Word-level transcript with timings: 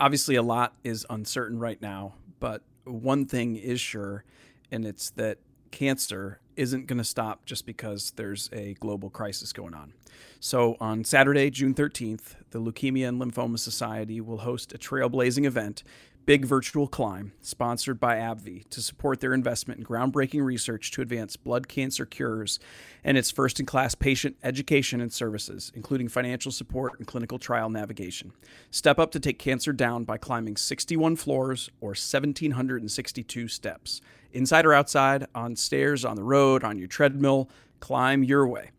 obviously, 0.00 0.34
a 0.34 0.42
lot 0.42 0.74
is 0.82 1.06
uncertain 1.10 1.58
right 1.58 1.80
now, 1.80 2.14
but 2.40 2.62
one 2.84 3.26
thing 3.26 3.56
is 3.56 3.80
sure, 3.80 4.24
and 4.72 4.84
it's 4.84 5.10
that 5.10 5.38
cancer 5.70 6.40
isn't 6.56 6.86
going 6.86 6.98
to 6.98 7.04
stop 7.04 7.44
just 7.46 7.64
because 7.64 8.12
there's 8.16 8.50
a 8.52 8.74
global 8.80 9.08
crisis 9.08 9.52
going 9.52 9.74
on. 9.74 9.92
So, 10.40 10.76
on 10.80 11.04
Saturday, 11.04 11.50
June 11.50 11.74
13th, 11.74 12.34
the 12.50 12.60
Leukemia 12.60 13.08
and 13.08 13.20
Lymphoma 13.20 13.58
Society 13.58 14.20
will 14.20 14.38
host 14.38 14.72
a 14.72 14.78
trailblazing 14.78 15.44
event 15.44 15.82
Big 16.26 16.44
Virtual 16.44 16.86
Climb, 16.86 17.32
sponsored 17.40 17.98
by 17.98 18.16
AbbVie, 18.16 18.68
to 18.68 18.82
support 18.82 19.20
their 19.20 19.32
investment 19.32 19.80
in 19.80 19.86
groundbreaking 19.86 20.44
research 20.44 20.90
to 20.92 21.02
advance 21.02 21.36
blood 21.36 21.66
cancer 21.66 22.04
cures 22.04 22.60
and 23.02 23.16
its 23.16 23.30
first 23.30 23.58
in 23.58 23.66
class 23.66 23.94
patient 23.94 24.36
education 24.42 25.00
and 25.00 25.12
services, 25.12 25.72
including 25.74 26.08
financial 26.08 26.52
support 26.52 26.98
and 26.98 27.06
clinical 27.06 27.38
trial 27.38 27.70
navigation. 27.70 28.32
Step 28.70 28.98
up 28.98 29.10
to 29.12 29.18
take 29.18 29.38
cancer 29.38 29.72
down 29.72 30.04
by 30.04 30.18
climbing 30.18 30.56
61 30.56 31.16
floors 31.16 31.70
or 31.80 31.90
1,762 31.90 33.48
steps. 33.48 34.00
Inside 34.32 34.66
or 34.66 34.74
outside, 34.74 35.26
on 35.34 35.56
stairs, 35.56 36.04
on 36.04 36.16
the 36.16 36.22
road, 36.22 36.62
on 36.62 36.78
your 36.78 36.86
treadmill, 36.86 37.48
climb 37.80 38.22
your 38.22 38.46
way. 38.46 38.70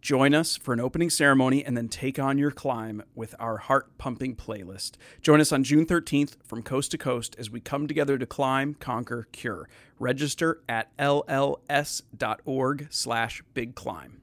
Join 0.00 0.34
us 0.34 0.56
for 0.56 0.72
an 0.72 0.80
opening 0.80 1.10
ceremony 1.10 1.64
and 1.64 1.76
then 1.76 1.88
take 1.88 2.18
on 2.18 2.38
your 2.38 2.50
climb 2.50 3.02
with 3.14 3.34
our 3.38 3.58
heart 3.58 3.98
pumping 3.98 4.36
playlist. 4.36 4.92
Join 5.20 5.40
us 5.40 5.52
on 5.52 5.64
June 5.64 5.86
13th 5.86 6.36
from 6.44 6.62
coast 6.62 6.90
to 6.92 6.98
coast 6.98 7.34
as 7.38 7.50
we 7.50 7.60
come 7.60 7.86
together 7.86 8.16
to 8.18 8.26
climb, 8.26 8.74
conquer, 8.74 9.26
cure. 9.32 9.68
Register 9.98 10.60
at 10.68 10.96
lls.org 10.98 12.86
slash 12.90 13.42
big 13.54 13.74
climb. 13.74 14.20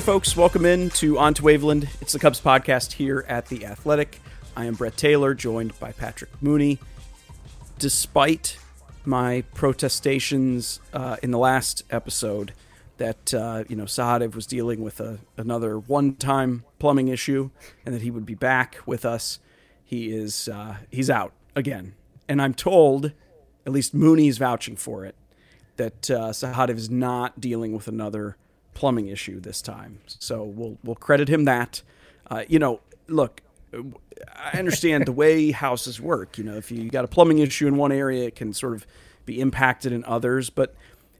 Hey, 0.00 0.06
folks, 0.06 0.34
welcome 0.34 0.64
in 0.64 0.88
to 0.92 1.18
On 1.18 1.34
to 1.34 1.42
Waveland. 1.42 1.86
It's 2.00 2.14
the 2.14 2.18
Cubs 2.18 2.40
podcast 2.40 2.92
here 2.92 3.22
at 3.28 3.48
The 3.48 3.66
Athletic. 3.66 4.18
I 4.56 4.64
am 4.64 4.72
Brett 4.72 4.96
Taylor, 4.96 5.34
joined 5.34 5.78
by 5.78 5.92
Patrick 5.92 6.30
Mooney. 6.40 6.78
Despite 7.78 8.56
my 9.04 9.44
protestations 9.52 10.80
uh, 10.94 11.18
in 11.22 11.32
the 11.32 11.38
last 11.38 11.82
episode 11.90 12.54
that, 12.96 13.34
uh, 13.34 13.64
you 13.68 13.76
know, 13.76 13.84
Sahadev 13.84 14.34
was 14.34 14.46
dealing 14.46 14.82
with 14.82 15.00
a, 15.00 15.18
another 15.36 15.78
one 15.78 16.14
time 16.14 16.64
plumbing 16.78 17.08
issue 17.08 17.50
and 17.84 17.94
that 17.94 18.00
he 18.00 18.10
would 18.10 18.24
be 18.24 18.34
back 18.34 18.78
with 18.86 19.04
us, 19.04 19.38
he 19.84 20.10
is 20.16 20.48
uh, 20.48 20.76
he's 20.90 21.10
out 21.10 21.34
again. 21.54 21.92
And 22.26 22.40
I'm 22.40 22.54
told, 22.54 23.12
at 23.66 23.72
least 23.72 23.92
Mooney's 23.92 24.38
vouching 24.38 24.76
for 24.76 25.04
it, 25.04 25.14
that 25.76 26.10
uh, 26.10 26.30
Sahadev 26.30 26.78
is 26.78 26.88
not 26.88 27.38
dealing 27.38 27.74
with 27.74 27.86
another 27.86 28.38
plumbing 28.74 29.08
issue 29.08 29.40
this 29.40 29.62
time. 29.62 29.98
So 30.06 30.42
we'll 30.42 30.78
we'll 30.84 30.96
credit 30.96 31.28
him 31.28 31.44
that. 31.44 31.82
Uh, 32.30 32.44
you 32.48 32.58
know, 32.58 32.80
look, 33.08 33.42
I 33.72 34.58
understand 34.58 35.06
the 35.06 35.12
way 35.12 35.50
houses 35.50 36.00
work. 36.00 36.38
You 36.38 36.44
know, 36.44 36.56
if 36.56 36.70
you 36.70 36.90
got 36.90 37.04
a 37.04 37.08
plumbing 37.08 37.38
issue 37.38 37.66
in 37.66 37.76
one 37.76 37.92
area, 37.92 38.26
it 38.26 38.36
can 38.36 38.52
sort 38.52 38.74
of 38.74 38.86
be 39.26 39.40
impacted 39.40 39.92
in 39.92 40.04
others. 40.04 40.50
But 40.50 40.74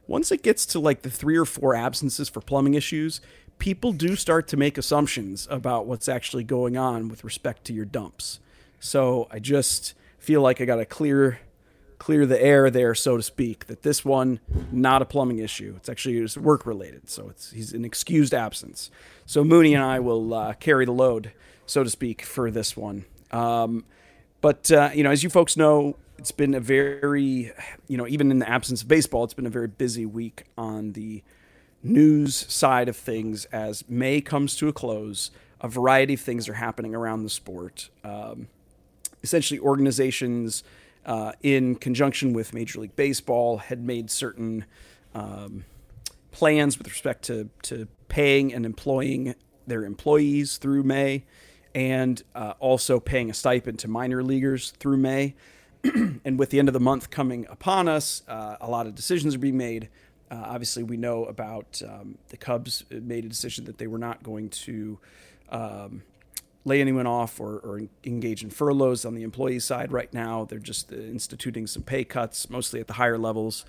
once 0.07 0.33
it 0.33 0.43
gets 0.43 0.67
to 0.67 0.81
like 0.81 1.03
the 1.03 1.11
three 1.11 1.37
or 1.37 1.45
four 1.45 1.75
absences 1.75 2.29
for 2.29 2.41
plumbing 2.41 2.75
issues, 2.75 3.21
people 3.59 3.93
do 3.93 4.17
start 4.17 4.49
to 4.49 4.57
make 4.57 4.77
assumptions 4.79 5.47
about 5.51 5.87
what's 5.87 6.09
actually 6.09 6.45
going 6.45 6.77
on 6.77 7.09
with 7.09 7.23
respect 7.23 7.65
to 7.67 7.73
your 7.73 7.85
dumps. 7.85 8.41
So 8.81 9.29
I 9.31 9.39
just 9.39 9.95
feel 10.19 10.41
like 10.41 10.61
I 10.61 10.65
got 10.65 10.77
to 10.77 10.87
clear 10.87 11.41
clear 12.01 12.27
the 12.27 12.43
air 12.43 12.71
there, 12.71 12.95
so 12.97 13.17
to 13.17 13.23
speak. 13.23 13.67
That 13.69 13.83
this 13.83 14.05
one 14.05 14.41
not 14.73 15.03
a 15.03 15.05
plumbing 15.05 15.39
issue. 15.39 15.75
It's 15.77 15.89
actually 15.89 16.27
work 16.41 16.67
related, 16.67 17.09
so 17.09 17.29
it's 17.29 17.53
he's 17.53 17.73
an 17.73 17.85
excused 17.85 18.35
absence. 18.35 18.91
So 19.27 19.45
Mooney 19.45 19.75
and 19.75 19.85
I 19.85 20.01
will 20.01 20.35
uh, 20.35 20.55
carry 20.55 20.85
the 20.85 20.93
load, 20.93 21.31
so 21.67 21.85
to 21.85 21.91
speak, 21.91 22.23
for 22.23 22.51
this 22.51 22.77
one. 22.77 23.05
Um, 23.31 23.85
but 24.41 24.73
uh, 24.73 24.91
you 24.93 25.05
know, 25.05 25.11
as 25.11 25.23
you 25.23 25.31
folks 25.31 25.57
know, 25.57 25.97
it's 26.19 26.33
been 26.33 26.55
a 26.55 26.61
very, 26.61 27.53
you 27.87 27.97
know, 27.97 28.09
even 28.09 28.31
in 28.33 28.41
the 28.41 28.49
absence 28.49 28.83
of 28.83 28.89
baseball, 28.89 29.23
it's 29.23 29.35
been 29.35 29.47
a 29.47 29.51
very 29.51 29.69
busy 29.69 30.07
week 30.07 30.45
on 30.59 30.93
the 30.93 31.23
news 31.83 32.35
side 32.35 32.89
of 32.89 32.97
things 32.97 33.45
as 33.47 33.89
May 33.89 34.21
comes 34.21 34.57
to 34.57 34.69
a 34.69 34.73
close. 34.73 35.31
A 35.61 35.69
variety 35.69 36.15
of 36.15 36.21
things 36.21 36.49
are 36.49 36.55
happening 36.55 36.95
around 36.95 37.23
the 37.23 37.31
sport. 37.31 37.91
Um, 38.03 38.49
essentially, 39.23 39.61
organizations 39.61 40.65
uh, 41.07 41.33
in 41.43 41.75
conjunction 41.77 42.33
with 42.33 42.53
Major 42.53 42.81
League 42.81 42.97
Baseball, 42.97 43.59
had 43.59 43.85
made 43.85 44.11
certain 44.11 44.65
um, 45.15 45.65
plans 46.31 46.79
with 46.79 46.89
respect 46.89 47.25
to, 47.25 47.51
to 47.63 47.89
paying 48.09 48.53
and 48.53 48.65
employing 48.67 49.35
their 49.67 49.85
employees 49.85 50.59
through 50.59 50.83
May, 50.83 51.25
and 51.75 52.23
uh, 52.35 52.55
also 52.59 53.01
paying 53.01 53.31
a 53.31 53.35
stipend 53.35 53.79
to 53.81 53.89
minor 53.89 54.23
leaguers 54.23 54.73
through 54.73 54.97
May. 54.97 55.35
and 55.85 56.39
with 56.39 56.51
the 56.51 56.59
end 56.59 56.69
of 56.69 56.75
the 56.75 56.81
month 56.81 57.11
coming 57.11 57.47
upon 57.49 57.89
us, 57.89 58.23
uh, 58.29 58.57
a 58.61 58.69
lot 58.69 58.87
of 58.87 58.95
decisions 58.95 59.35
are 59.35 59.39
being 59.39 59.57
made. 59.57 59.89
Uh, 60.31 60.43
obviously, 60.47 60.83
we 60.83 60.97
know 60.97 61.25
about 61.25 61.81
um, 61.89 62.19
the 62.29 62.37
Cubs 62.37 62.85
made 62.91 63.25
a 63.25 63.29
decision 63.29 63.65
that 63.65 63.79
they 63.79 63.87
were 63.87 63.99
not 63.99 64.23
going 64.23 64.51
to 64.51 64.99
um, 65.49 66.03
lay 66.65 66.81
anyone 66.81 67.07
off 67.07 67.41
or, 67.41 67.59
or, 67.59 67.81
engage 68.05 68.43
in 68.43 68.51
furloughs 68.51 69.05
on 69.05 69.15
the 69.15 69.23
employee 69.23 69.59
side 69.59 69.91
right 69.91 70.13
now. 70.13 70.45
They're 70.45 70.59
just 70.59 70.93
uh, 70.93 70.97
instituting 70.97 71.67
some 71.67 71.83
pay 71.83 72.05
cuts, 72.05 72.51
mostly 72.51 72.81
at 72.81 72.87
the 72.87 72.95
higher 72.95 73.17
levels. 73.17 73.65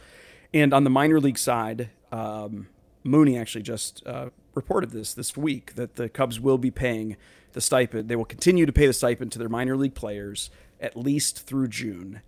And 0.53 0.73
on 0.73 0.83
the 0.83 0.89
minor 0.89 1.19
league 1.19 1.37
side, 1.37 1.89
um, 2.11 2.67
Mooney 3.03 3.37
actually 3.37 3.63
just 3.63 4.05
uh, 4.05 4.29
reported 4.53 4.91
this 4.91 5.13
this 5.13 5.37
week 5.37 5.75
that 5.75 5.95
the 5.95 6.09
Cubs 6.09 6.39
will 6.39 6.57
be 6.57 6.71
paying 6.71 7.15
the 7.53 7.61
stipend. 7.61 8.09
They 8.09 8.15
will 8.15 8.25
continue 8.25 8.65
to 8.65 8.73
pay 8.73 8.87
the 8.87 8.93
stipend 8.93 9.31
to 9.33 9.39
their 9.39 9.49
minor 9.49 9.77
league 9.77 9.95
players 9.95 10.49
at 10.79 10.97
least 10.97 11.45
through 11.45 11.67
June. 11.67 12.21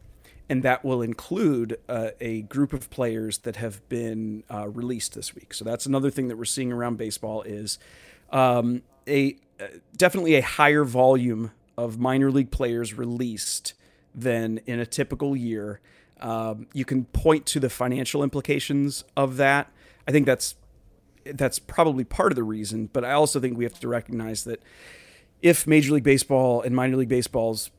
And 0.50 0.62
that 0.64 0.84
will 0.86 1.02
include 1.02 1.78
uh, 1.90 2.10
a 2.22 2.44
group 2.44 2.74
of 2.74 2.90
players 2.90 3.40
that 3.40 3.56
have 3.56 3.88
been 3.90 4.44
uh, 4.52 4.70
released 4.70 5.16
this 5.16 5.34
week. 5.34 5.54
So 5.54 5.66
that's 5.66 5.86
another 5.86 6.12
thing 6.12 6.28
that 6.28 6.38
we're 6.38 6.46
seeing 6.46 6.72
around 6.72 6.98
baseball 6.98 7.42
is 7.42 7.80
um, 8.30 8.84
a 9.08 9.38
definitely 9.96 10.36
a 10.36 10.42
higher 10.42 10.84
volume 10.84 11.52
of 11.78 12.00
minor 12.00 12.32
league 12.32 12.52
players 12.52 12.94
released 12.94 13.74
than 14.14 14.60
in 14.66 14.80
a 14.80 14.86
typical 14.86 15.36
year. 15.36 15.80
Um, 16.22 16.68
you 16.74 16.86
can 16.86 17.06
point 17.06 17.46
to 17.48 17.60
the 17.60 17.70
financial 17.70 18.24
implications 18.24 19.04
of 19.18 19.38
that. 19.38 19.72
I 20.08 20.12
think 20.12 20.26
that's 20.26 20.56
that's 21.26 21.58
probably 21.58 22.04
part 22.04 22.32
of 22.32 22.36
the 22.36 22.44
reason, 22.44 22.90
but 22.92 23.06
I 23.06 23.14
also 23.14 23.40
think 23.40 23.58
we 23.58 23.64
have 23.64 23.80
to 23.80 23.88
recognize 23.88 24.44
that 24.44 24.62
if 25.42 25.66
Major 25.66 25.94
League 25.94 26.04
Baseball 26.04 26.62
and 26.62 26.76
minor 26.76 26.98
league 26.98 27.10
baseball's 27.10 27.72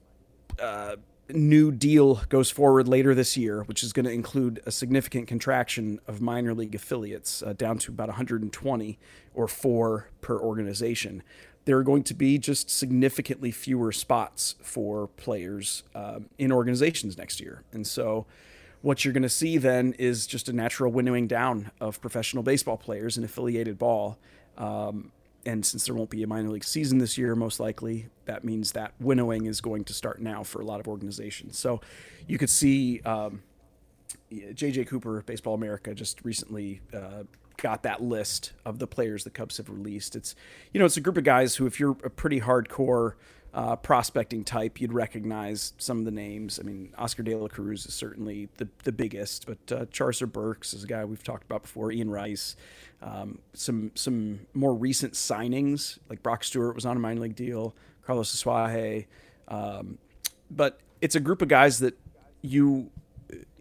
uh, 0.59 0.97
new 1.29 1.71
deal 1.73 2.23
goes 2.29 2.51
forward 2.51 2.89
later 2.89 3.15
this 3.15 3.37
year, 3.37 3.63
which 3.65 3.83
is 3.83 3.93
going 3.93 4.05
to 4.05 4.13
include 4.13 4.61
a 4.67 4.71
significant 4.71 5.27
contraction 5.29 6.01
of 6.07 6.21
minor 6.21 6.55
league 6.55 6.75
affiliates 6.75 7.43
uh, 7.43 7.53
down 7.53 7.79
to 7.79 7.93
about 7.93 8.09
120 8.09 8.99
or 9.35 9.49
four 9.49 10.09
per 10.21 10.39
organization 10.39 11.23
there 11.65 11.79
are 11.79 11.83
going 11.83 12.03
to 12.05 12.15
be 12.15 12.39
just 12.39 12.71
significantly 12.71 13.51
fewer 13.51 13.93
spots 13.93 14.57
for 14.63 15.09
players 15.09 15.83
um, 15.95 16.29
in 16.39 16.53
organizations 16.53 17.17
next 17.17 17.41
year. 17.41 17.63
And 17.73 17.87
so, 17.87 18.27
what 18.83 19.03
you're 19.03 19.15
going 19.15 19.23
to 19.23 19.31
see 19.31 19.57
then 19.57 19.95
is 19.99 20.27
just 20.27 20.49
a 20.51 20.53
natural 20.53 20.93
winnowing 20.93 21.27
down 21.27 21.71
of 21.81 22.03
professional 22.03 22.43
baseball 22.43 22.77
players 22.77 23.17
in 23.17 23.25
affiliated 23.25 23.79
ball. 23.79 24.19
Um, 24.59 25.11
and 25.47 25.65
since 25.65 25.87
there 25.87 25.95
won't 25.95 26.11
be 26.11 26.23
a 26.23 26.27
minor 26.27 26.51
league 26.51 26.65
season 26.65 26.99
this 26.99 27.17
year, 27.17 27.35
most 27.35 27.61
likely, 27.61 28.09
that 28.27 28.45
means 28.45 28.73
that 28.73 28.93
winnowing 29.01 29.47
is 29.47 29.63
going 29.63 29.85
to 29.85 29.95
start 29.95 30.21
now 30.21 30.43
for 30.43 30.61
a 30.61 30.65
lot 30.65 30.81
of 30.81 30.89
organizations. 30.89 31.59
So, 31.59 31.81
you 32.27 32.37
could 32.37 32.51
see 32.51 33.01
um, 33.01 33.43
JJ 34.31 34.87
Cooper, 34.89 35.23
Baseball 35.25 35.55
America, 35.55 35.95
just 35.95 36.23
recently 36.25 36.81
uh, 36.93 37.25
got 37.57 37.83
that 37.83 38.03
list 38.03 38.53
of 38.65 38.79
the 38.79 38.87
players 38.87 39.25
the 39.25 39.31
Cubs 39.31 39.57
have 39.59 39.69
released. 39.69 40.17
It's 40.17 40.35
you 40.73 40.81
know 40.81 40.87
it's 40.87 40.97
a 40.97 41.01
group 41.01 41.17
of 41.17 41.25
guys 41.25 41.57
who, 41.57 41.67
if 41.67 41.79
you're 41.79 41.97
a 42.05 42.11
pretty 42.11 42.41
hardcore 42.41 43.15
uh, 43.55 43.77
prospecting 43.77 44.43
type, 44.43 44.81
you'd 44.81 44.93
recognize 44.93 45.75
some 45.79 46.01
of 46.01 46.05
the 46.05 46.11
names. 46.11 46.59
I 46.59 46.65
mean, 46.65 46.93
Oscar 46.99 47.23
De 47.23 47.35
La 47.37 47.47
Cruz 47.47 47.87
is 47.87 47.95
certainly 47.95 48.49
the 48.57 48.69
the 48.83 48.93
biggest, 48.93 49.47
but 49.47 49.73
uh, 49.73 49.87
Charcer 49.87 50.27
Burks 50.27 50.75
is 50.75 50.85
a 50.85 50.87
guy 50.87 51.05
we've 51.05 51.23
talked 51.23 51.45
about 51.45 51.63
before. 51.63 51.93
Ian 51.93 52.11
Rice, 52.11 52.57
um, 53.01 53.39
some 53.53 53.93
some 53.95 54.41
more 54.55 54.75
recent 54.75 55.15
signings 55.15 55.99
like 56.09 56.23
Brock 56.23 56.43
Stewart 56.45 56.75
was 56.75 56.85
on 56.85 56.97
a 56.97 57.01
minor 57.01 57.21
league 57.21 57.37
deal. 57.37 57.75
Carlos 58.05 58.35
Asuaje, 58.35 59.07
um, 59.49 59.99
but 60.51 60.81
it's 61.01 61.15
a 61.15 61.21
group 61.21 61.41
of 61.41 61.49
guys 61.49 61.79
that 61.79 61.99
you 62.43 62.91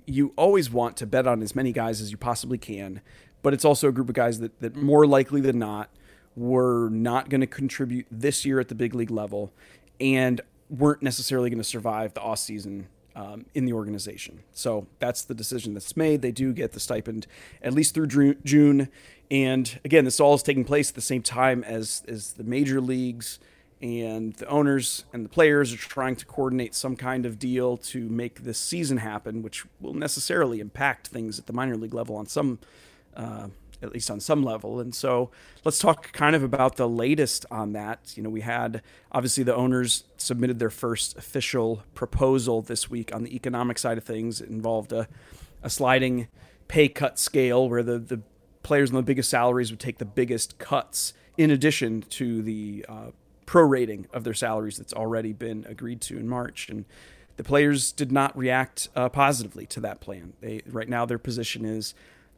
you 0.06 0.34
always 0.36 0.70
want 0.70 0.98
to 0.98 1.06
bet 1.06 1.28
on 1.28 1.42
as 1.42 1.56
many 1.56 1.72
guys 1.72 2.02
as 2.02 2.12
you 2.12 2.18
possibly 2.18 2.58
can 2.58 3.02
but 3.44 3.54
it's 3.54 3.64
also 3.64 3.90
a 3.90 3.92
group 3.92 4.10
of 4.10 4.16
guys 4.16 4.40
that, 4.40 4.60
that 4.60 4.76
more 4.76 5.06
likely 5.06 5.42
than 5.42 5.60
not 5.60 5.92
were 6.36 6.90
not 6.90 7.30
going 7.30 7.42
to 7.42 7.48
contribute 7.48 8.08
this 8.10 8.44
year 8.44 8.60
at 8.60 8.70
the 8.70 8.76
big 8.76 8.96
league 8.96 9.12
level 9.12 9.54
and 10.00 10.42
weren't 10.70 11.04
necessarily 11.04 11.52
going 11.52 11.60
to 11.60 11.64
survive 11.64 12.16
the 12.16 12.22
off 12.22 12.40
season 12.40 12.88
um, 13.16 13.46
in 13.54 13.66
the 13.66 13.74
organization. 13.74 14.44
So 14.54 14.88
that's 14.98 15.24
the 15.24 15.36
decision 15.36 15.76
that's 15.76 15.96
made. 15.96 16.24
They 16.24 16.32
do 16.32 16.52
get 16.54 16.72
the 16.72 16.80
stipend 16.80 17.28
at 17.62 17.74
least 17.74 17.94
through 17.94 18.36
June. 18.44 18.90
And 19.30 19.80
again, 19.86 20.06
this 20.06 20.20
all 20.20 20.34
is 20.34 20.42
taking 20.42 20.66
place 20.66 20.90
at 20.90 20.96
the 20.96 21.02
same 21.02 21.22
time 21.22 21.64
as, 21.64 22.04
as 22.08 22.34
the 22.34 22.44
major 22.44 22.82
leagues 22.82 23.40
and 23.82 24.34
the 24.36 24.48
owners 24.48 25.04
and 25.12 25.26
the 25.26 25.30
players 25.30 25.74
are 25.74 25.78
trying 25.78 26.16
to 26.16 26.26
coordinate 26.26 26.74
some 26.74 26.96
kind 26.96 27.26
of 27.26 27.38
deal 27.38 27.76
to 27.76 28.08
make 28.08 28.44
this 28.44 28.58
season 28.58 28.98
happen, 28.98 29.42
which 29.42 29.66
will 29.82 29.94
necessarily 29.94 30.60
impact 30.60 31.08
things 31.08 31.38
at 31.38 31.48
the 31.48 31.54
minor 31.54 31.76
league 31.76 31.94
level 31.94 32.16
on 32.16 32.26
some, 32.26 32.60
uh, 33.16 33.48
at 33.84 33.94
least 33.94 34.10
on 34.10 34.20
some 34.20 34.44
level. 34.44 34.80
And 34.80 34.96
so 34.96 35.30
let's 35.64 35.80
talk 35.80 36.12
kind 36.14 36.36
of 36.36 36.44
about 36.44 36.78
the 36.78 36.88
latest 36.88 37.46
on 37.52 37.74
that. 37.74 38.14
You 38.16 38.24
know, 38.24 38.30
we 38.30 38.42
had 38.42 38.82
obviously 39.12 39.44
the 39.44 39.56
owners 39.56 40.06
submitted 40.18 40.60
their 40.60 40.70
first 40.70 41.18
official 41.18 41.84
proposal 41.94 42.62
this 42.62 42.90
week 42.90 43.14
on 43.14 43.24
the 43.24 43.36
economic 43.36 43.78
side 43.78 43.98
of 43.98 44.04
things. 44.04 44.42
It 44.42 44.50
involved 44.50 44.94
a, 44.94 45.08
a 45.62 45.70
sliding 45.70 46.28
pay 46.68 46.88
cut 46.88 47.20
scale 47.20 47.70
where 47.70 47.84
the, 47.84 48.00
the 48.00 48.22
players 48.64 48.90
on 48.90 48.96
the 48.96 49.04
biggest 49.04 49.30
salaries 49.30 49.70
would 49.70 49.80
take 49.80 49.98
the 49.98 50.06
biggest 50.06 50.58
cuts 50.58 51.14
in 51.38 51.52
addition 51.52 52.02
to 52.02 52.42
the 52.42 52.86
uh, 52.88 53.08
prorating 53.46 54.06
of 54.14 54.24
their 54.24 54.34
salaries 54.34 54.78
that's 54.78 54.94
already 54.94 55.34
been 55.34 55.66
agreed 55.68 56.00
to 56.02 56.18
in 56.18 56.28
March. 56.28 56.70
And 56.70 56.86
the 57.36 57.44
players 57.44 57.92
did 57.92 58.12
not 58.12 58.36
react 58.38 58.90
uh, 58.96 59.10
positively 59.10 59.66
to 59.68 59.80
that 59.82 60.00
plan. 60.00 60.34
They 60.40 60.62
right 60.66 60.88
now 60.88 61.06
their 61.06 61.18
position 61.18 61.66
is 61.66 61.94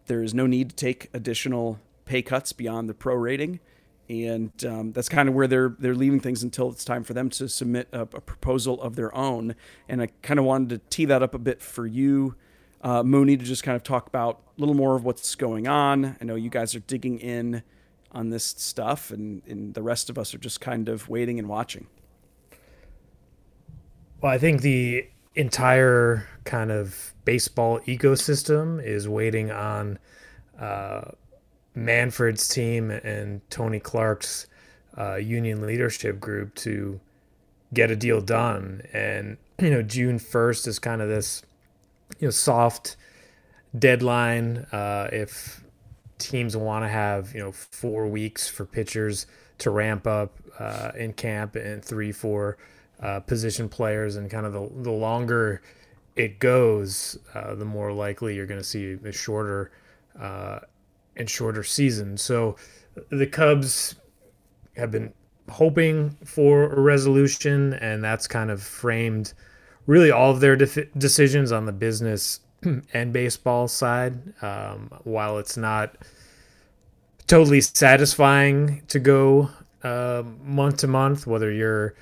there 0.07 0.23
is 0.23 0.33
no 0.33 0.47
need 0.47 0.69
to 0.69 0.75
take 0.75 1.09
additional 1.13 1.79
pay 2.05 2.21
cuts 2.21 2.53
beyond 2.53 2.87
the 2.87 2.93
prorating, 2.93 3.59
and 4.07 4.51
um, 4.65 4.91
that's 4.91 5.09
kind 5.09 5.27
of 5.27 5.35
where 5.35 5.47
they're 5.47 5.75
they're 5.79 5.95
leaving 5.95 6.19
things 6.19 6.43
until 6.43 6.69
it's 6.69 6.85
time 6.85 7.03
for 7.03 7.13
them 7.13 7.29
to 7.31 7.49
submit 7.49 7.87
a, 7.91 8.01
a 8.01 8.05
proposal 8.05 8.81
of 8.81 8.95
their 8.95 9.15
own. 9.15 9.55
And 9.89 10.01
I 10.01 10.07
kind 10.21 10.39
of 10.39 10.45
wanted 10.45 10.69
to 10.69 10.77
tee 10.89 11.05
that 11.05 11.23
up 11.23 11.33
a 11.33 11.39
bit 11.39 11.61
for 11.61 11.85
you. 11.85 12.35
Uh, 12.81 13.01
Mooney 13.01 13.35
to 13.35 13.43
just 13.43 13.63
kind 13.63 13.75
of 13.75 13.81
talk 13.81 14.07
about 14.07 14.41
a 14.57 14.61
little 14.61 14.75
more 14.75 14.95
of 14.95 15.03
what's 15.03 15.33
going 15.33 15.67
on. 15.67 16.17
I 16.21 16.23
know 16.23 16.35
you 16.35 16.51
guys 16.51 16.75
are 16.75 16.79
digging 16.81 17.19
in 17.19 17.63
on 18.11 18.29
this 18.29 18.45
stuff, 18.45 19.09
and, 19.11 19.41
and 19.47 19.73
the 19.73 19.81
rest 19.81 20.09
of 20.09 20.17
us 20.17 20.33
are 20.35 20.37
just 20.37 20.61
kind 20.61 20.87
of 20.87 21.09
waiting 21.09 21.39
and 21.39 21.49
watching. 21.49 21.87
Well, 24.21 24.31
I 24.31 24.37
think 24.37 24.61
the 24.61 25.07
entire 25.33 26.27
kind 26.45 26.71
of 26.71 27.13
baseball 27.25 27.79
ecosystem 27.81 28.83
is 28.83 29.09
waiting 29.09 29.51
on 29.51 29.99
uh, 30.59 31.11
Manfred's 31.73 32.47
team 32.47 32.91
and 32.91 33.41
Tony 33.49 33.79
Clark's 33.79 34.47
uh, 34.97 35.15
union 35.15 35.65
leadership 35.65 36.19
group 36.19 36.55
to 36.55 36.99
get 37.73 37.91
a 37.91 37.95
deal 37.95 38.21
done. 38.21 38.81
And, 38.93 39.37
you 39.59 39.69
know, 39.69 39.81
June 39.81 40.19
1st 40.19 40.67
is 40.67 40.79
kind 40.79 41.01
of 41.01 41.09
this, 41.09 41.43
you 42.19 42.27
know, 42.27 42.31
soft 42.31 42.95
deadline. 43.77 44.67
Uh, 44.71 45.09
if 45.11 45.65
teams 46.17 46.55
want 46.55 46.83
to 46.83 46.89
have 46.89 47.33
you 47.33 47.39
know 47.39 47.51
four 47.51 48.07
weeks 48.07 48.47
for 48.47 48.65
pitchers 48.65 49.27
to 49.57 49.69
ramp 49.69 50.07
up 50.07 50.37
uh, 50.59 50.91
in 50.97 51.13
camp 51.13 51.55
and 51.55 51.83
three 51.83 52.11
for 52.11 52.57
uh, 53.01 53.19
position 53.21 53.67
players 53.67 54.15
and 54.15 54.29
kind 54.29 54.45
of 54.45 54.53
the, 54.53 54.83
the 54.83 54.91
longer 54.91 55.61
it 56.15 56.39
goes 56.39 57.17
uh, 57.33 57.55
the 57.55 57.65
more 57.65 57.91
likely 57.91 58.35
you're 58.35 58.45
going 58.45 58.59
to 58.59 58.65
see 58.65 58.97
a 59.05 59.11
shorter 59.11 59.71
uh, 60.19 60.59
and 61.15 61.29
shorter 61.29 61.63
season 61.63 62.17
so 62.17 62.55
the 63.09 63.27
cubs 63.27 63.95
have 64.77 64.91
been 64.91 65.13
hoping 65.49 66.17
for 66.23 66.73
a 66.73 66.79
resolution 66.79 67.73
and 67.73 68.03
that's 68.03 68.27
kind 68.27 68.49
of 68.49 68.61
framed 68.61 69.33
really 69.85 70.11
all 70.11 70.31
of 70.31 70.39
their 70.39 70.55
de- 70.55 70.85
decisions 70.97 71.51
on 71.51 71.65
the 71.65 71.71
business 71.71 72.39
and 72.93 73.13
baseball 73.13 73.67
side. 73.67 74.33
Um, 74.43 74.91
while 75.03 75.37
it's 75.37 75.57
not 75.57 75.97
totally 77.27 77.61
satisfying 77.61 78.83
to 78.87 78.99
go 78.99 79.49
uh, 79.83 80.23
month 80.43 80.77
to 80.77 80.87
month, 80.87 81.27
whether 81.27 81.51
you're 81.51 81.95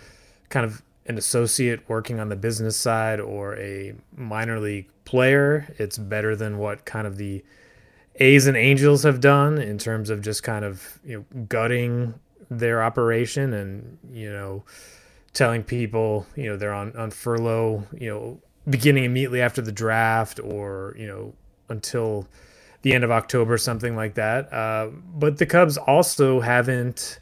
kind 0.49 0.65
of 0.65 0.81
an 1.05 1.17
associate 1.17 1.87
working 1.87 2.19
on 2.19 2.29
the 2.29 2.35
business 2.35 2.77
side 2.77 3.19
or 3.19 3.57
a 3.57 3.93
minor 4.15 4.59
league 4.59 4.89
player, 5.05 5.73
it's 5.77 5.97
better 5.97 6.35
than 6.35 6.57
what 6.57 6.85
kind 6.85 7.05
of 7.05 7.17
the 7.17 7.43
A's 8.17 8.47
and 8.47 8.55
Angels 8.55 9.03
have 9.03 9.19
done 9.19 9.57
in 9.57 9.77
terms 9.77 10.09
of 10.09 10.21
just 10.21 10.43
kind 10.43 10.63
of 10.63 10.99
you 11.03 11.17
know 11.17 11.43
gutting 11.49 12.13
their 12.49 12.83
operation 12.83 13.53
and 13.53 13.97
you 14.11 14.31
know 14.31 14.63
telling 15.33 15.63
people 15.63 16.27
you 16.35 16.43
know 16.43 16.55
they're 16.55 16.73
on 16.73 16.95
on 16.95 17.09
furlough 17.09 17.83
you 17.97 18.07
know 18.07 18.39
beginning 18.69 19.03
immediately 19.03 19.41
after 19.41 19.61
the 19.61 19.71
draft 19.71 20.39
or 20.39 20.95
you 20.97 21.07
know 21.07 21.33
until 21.69 22.27
the 22.83 22.93
end 22.93 23.03
of 23.03 23.11
October, 23.11 23.57
something 23.57 23.95
like 23.95 24.13
that. 24.15 24.53
Uh, 24.53 24.89
but 25.15 25.37
the 25.37 25.45
Cubs 25.45 25.77
also 25.77 26.39
haven't 26.39 27.19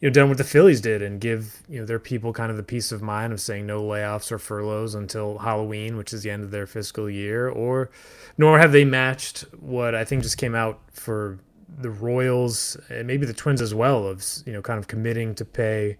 you 0.00 0.08
know 0.08 0.12
done 0.12 0.28
what 0.28 0.38
the 0.38 0.44
Phillies 0.44 0.80
did 0.80 1.00
and 1.00 1.20
give 1.20 1.62
you 1.68 1.80
know 1.80 1.86
their 1.86 1.98
people 1.98 2.32
kind 2.32 2.50
of 2.50 2.56
the 2.56 2.62
peace 2.62 2.92
of 2.92 3.00
mind 3.00 3.32
of 3.32 3.40
saying 3.40 3.66
no 3.66 3.82
layoffs 3.82 4.30
or 4.30 4.38
furloughs 4.38 4.94
until 4.94 5.38
Halloween, 5.38 5.96
which 5.96 6.12
is 6.12 6.22
the 6.22 6.30
end 6.30 6.44
of 6.44 6.50
their 6.50 6.66
fiscal 6.66 7.08
year, 7.08 7.48
or 7.48 7.90
nor 8.36 8.58
have 8.58 8.72
they 8.72 8.84
matched 8.84 9.40
what 9.58 9.94
I 9.94 10.04
think 10.04 10.22
just 10.22 10.38
came 10.38 10.54
out 10.54 10.80
for 10.92 11.38
the 11.78 11.90
Royals 11.90 12.76
and 12.88 13.06
maybe 13.06 13.26
the 13.26 13.34
Twins 13.34 13.60
as 13.60 13.74
well 13.74 14.06
of 14.06 14.24
you 14.44 14.52
know 14.52 14.62
kind 14.62 14.78
of 14.78 14.86
committing 14.86 15.34
to 15.36 15.44
pay 15.44 15.96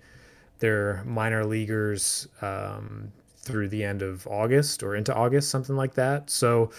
their 0.59 1.03
minor 1.05 1.45
leaguers 1.45 2.29
um, 2.43 3.13
through 3.39 3.69
the 3.69 3.83
end 3.85 4.03
of 4.03 4.27
August 4.27 4.83
or 4.83 4.95
into 4.95 5.15
August, 5.15 5.51
something 5.51 5.77
like 5.77 5.95
that. 5.95 6.29
So 6.29 6.71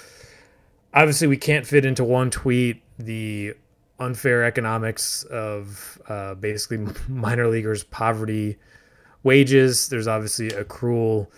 obviously, 0.93 1.27
we 1.27 1.37
can't 1.37 1.65
fit 1.65 1.83
into 1.83 2.03
one 2.03 2.29
tweet 2.29 2.83
the 2.99 3.55
unfair 3.99 4.43
economics 4.43 5.23
of 5.23 5.99
uh, 6.07 6.35
basically 6.35 6.93
minor 7.07 7.47
leaguers' 7.47 7.83
poverty 7.83 8.57
wages. 9.23 9.89
There's 9.89 10.07
obviously 10.07 10.49
a 10.49 10.63
cruel, 10.63 11.31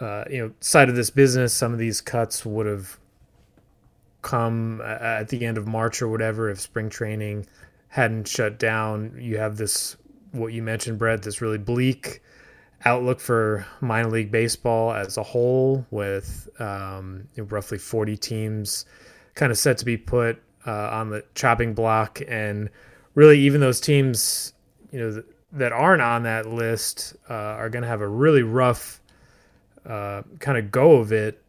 uh, 0.00 0.24
you 0.30 0.38
know, 0.38 0.52
side 0.60 0.88
of 0.88 0.96
this 0.96 1.10
business. 1.10 1.52
Some 1.52 1.72
of 1.72 1.78
these 1.78 2.00
cuts 2.00 2.44
would 2.46 2.66
have 2.66 2.98
come 4.22 4.80
at 4.82 5.28
the 5.28 5.44
end 5.44 5.58
of 5.58 5.66
March 5.66 6.00
or 6.00 6.08
whatever 6.08 6.48
if 6.48 6.60
spring 6.60 6.88
training 6.88 7.46
hadn't 7.88 8.28
shut 8.28 8.58
down. 8.58 9.16
You 9.20 9.38
have 9.38 9.56
this, 9.56 9.96
what 10.30 10.52
you 10.52 10.62
mentioned, 10.62 10.98
Brett, 10.98 11.22
this 11.22 11.40
really 11.40 11.58
bleak 11.58 12.22
outlook 12.84 13.20
for 13.20 13.66
minor 13.80 14.10
league 14.10 14.30
baseball 14.30 14.92
as 14.92 15.16
a 15.16 15.22
whole, 15.22 15.86
with 15.90 16.48
um, 16.60 17.28
roughly 17.36 17.78
40 17.78 18.16
teams 18.16 18.86
kind 19.34 19.50
of 19.50 19.58
set 19.58 19.78
to 19.78 19.84
be 19.84 19.96
put 19.96 20.42
uh, 20.66 20.88
on 20.92 21.10
the 21.10 21.24
chopping 21.34 21.74
block, 21.74 22.20
and 22.26 22.70
really 23.14 23.38
even 23.40 23.60
those 23.60 23.80
teams, 23.80 24.52
you 24.90 25.00
know, 25.00 25.12
th- 25.12 25.26
that 25.52 25.72
aren't 25.72 26.02
on 26.02 26.22
that 26.22 26.46
list 26.46 27.14
uh, 27.28 27.34
are 27.34 27.68
going 27.68 27.82
to 27.82 27.88
have 27.88 28.00
a 28.00 28.08
really 28.08 28.42
rough 28.42 29.00
uh, 29.86 30.22
kind 30.38 30.56
of 30.56 30.70
go 30.70 30.92
of 30.92 31.12
it 31.12 31.42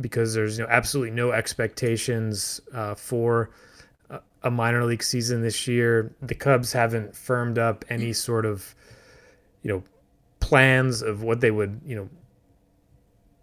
because 0.00 0.32
there's 0.32 0.56
you 0.56 0.64
know 0.64 0.70
absolutely 0.70 1.10
no 1.10 1.32
expectations 1.32 2.60
uh, 2.72 2.94
for 2.94 3.50
a 4.42 4.50
minor 4.50 4.84
league 4.84 5.02
season 5.02 5.42
this 5.42 5.66
year. 5.66 6.14
The 6.22 6.34
Cubs 6.34 6.72
haven't 6.72 7.14
firmed 7.14 7.58
up 7.58 7.84
any 7.88 8.12
sort 8.12 8.46
of 8.46 8.74
you 9.62 9.70
know 9.70 9.82
plans 10.40 11.02
of 11.02 11.22
what 11.22 11.40
they 11.40 11.50
would, 11.50 11.80
you 11.84 11.94
know, 11.94 12.08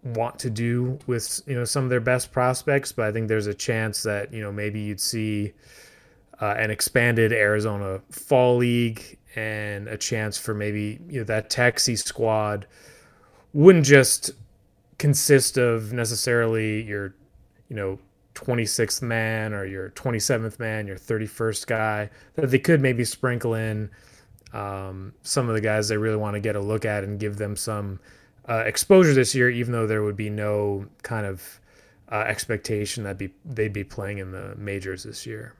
want 0.02 0.38
to 0.40 0.50
do 0.50 0.98
with, 1.06 1.40
you 1.46 1.54
know, 1.54 1.64
some 1.64 1.84
of 1.84 1.90
their 1.90 2.00
best 2.00 2.32
prospects, 2.32 2.92
but 2.92 3.06
I 3.06 3.12
think 3.12 3.28
there's 3.28 3.46
a 3.46 3.54
chance 3.54 4.02
that, 4.04 4.32
you 4.32 4.40
know, 4.40 4.52
maybe 4.52 4.80
you'd 4.80 5.00
see 5.00 5.52
uh, 6.40 6.54
an 6.56 6.70
expanded 6.70 7.32
Arizona 7.32 8.00
Fall 8.10 8.56
League 8.56 9.18
and 9.34 9.88
a 9.88 9.96
chance 9.96 10.38
for 10.38 10.54
maybe, 10.54 11.00
you 11.08 11.20
know, 11.20 11.24
that 11.24 11.50
taxi 11.50 11.96
squad 11.96 12.66
wouldn't 13.52 13.84
just 13.84 14.30
consist 14.98 15.56
of 15.58 15.92
necessarily 15.92 16.82
your, 16.82 17.14
you 17.68 17.76
know, 17.76 17.98
26th 18.34 19.02
man 19.02 19.52
or 19.52 19.64
your 19.64 19.90
27th 19.90 20.60
man, 20.60 20.86
your 20.86 20.96
31st 20.96 21.66
guy, 21.66 22.10
that 22.34 22.50
they 22.50 22.58
could 22.58 22.80
maybe 22.80 23.04
sprinkle 23.04 23.54
in 23.54 23.90
um, 24.52 25.12
some 25.22 25.48
of 25.48 25.54
the 25.54 25.60
guys 25.60 25.88
they 25.88 25.96
really 25.96 26.16
want 26.16 26.34
to 26.34 26.40
get 26.40 26.56
a 26.56 26.60
look 26.60 26.84
at 26.84 27.04
and 27.04 27.18
give 27.18 27.36
them 27.36 27.56
some 27.56 27.98
uh, 28.48 28.62
exposure 28.66 29.14
this 29.14 29.34
year, 29.34 29.50
even 29.50 29.72
though 29.72 29.86
there 29.86 30.02
would 30.02 30.16
be 30.16 30.30
no 30.30 30.86
kind 31.02 31.26
of 31.26 31.60
uh, 32.10 32.24
expectation 32.26 33.04
that 33.04 33.18
be 33.18 33.30
they'd 33.44 33.72
be 33.72 33.84
playing 33.84 34.18
in 34.18 34.32
the 34.32 34.54
majors 34.56 35.04
this 35.04 35.26
year. 35.26 35.54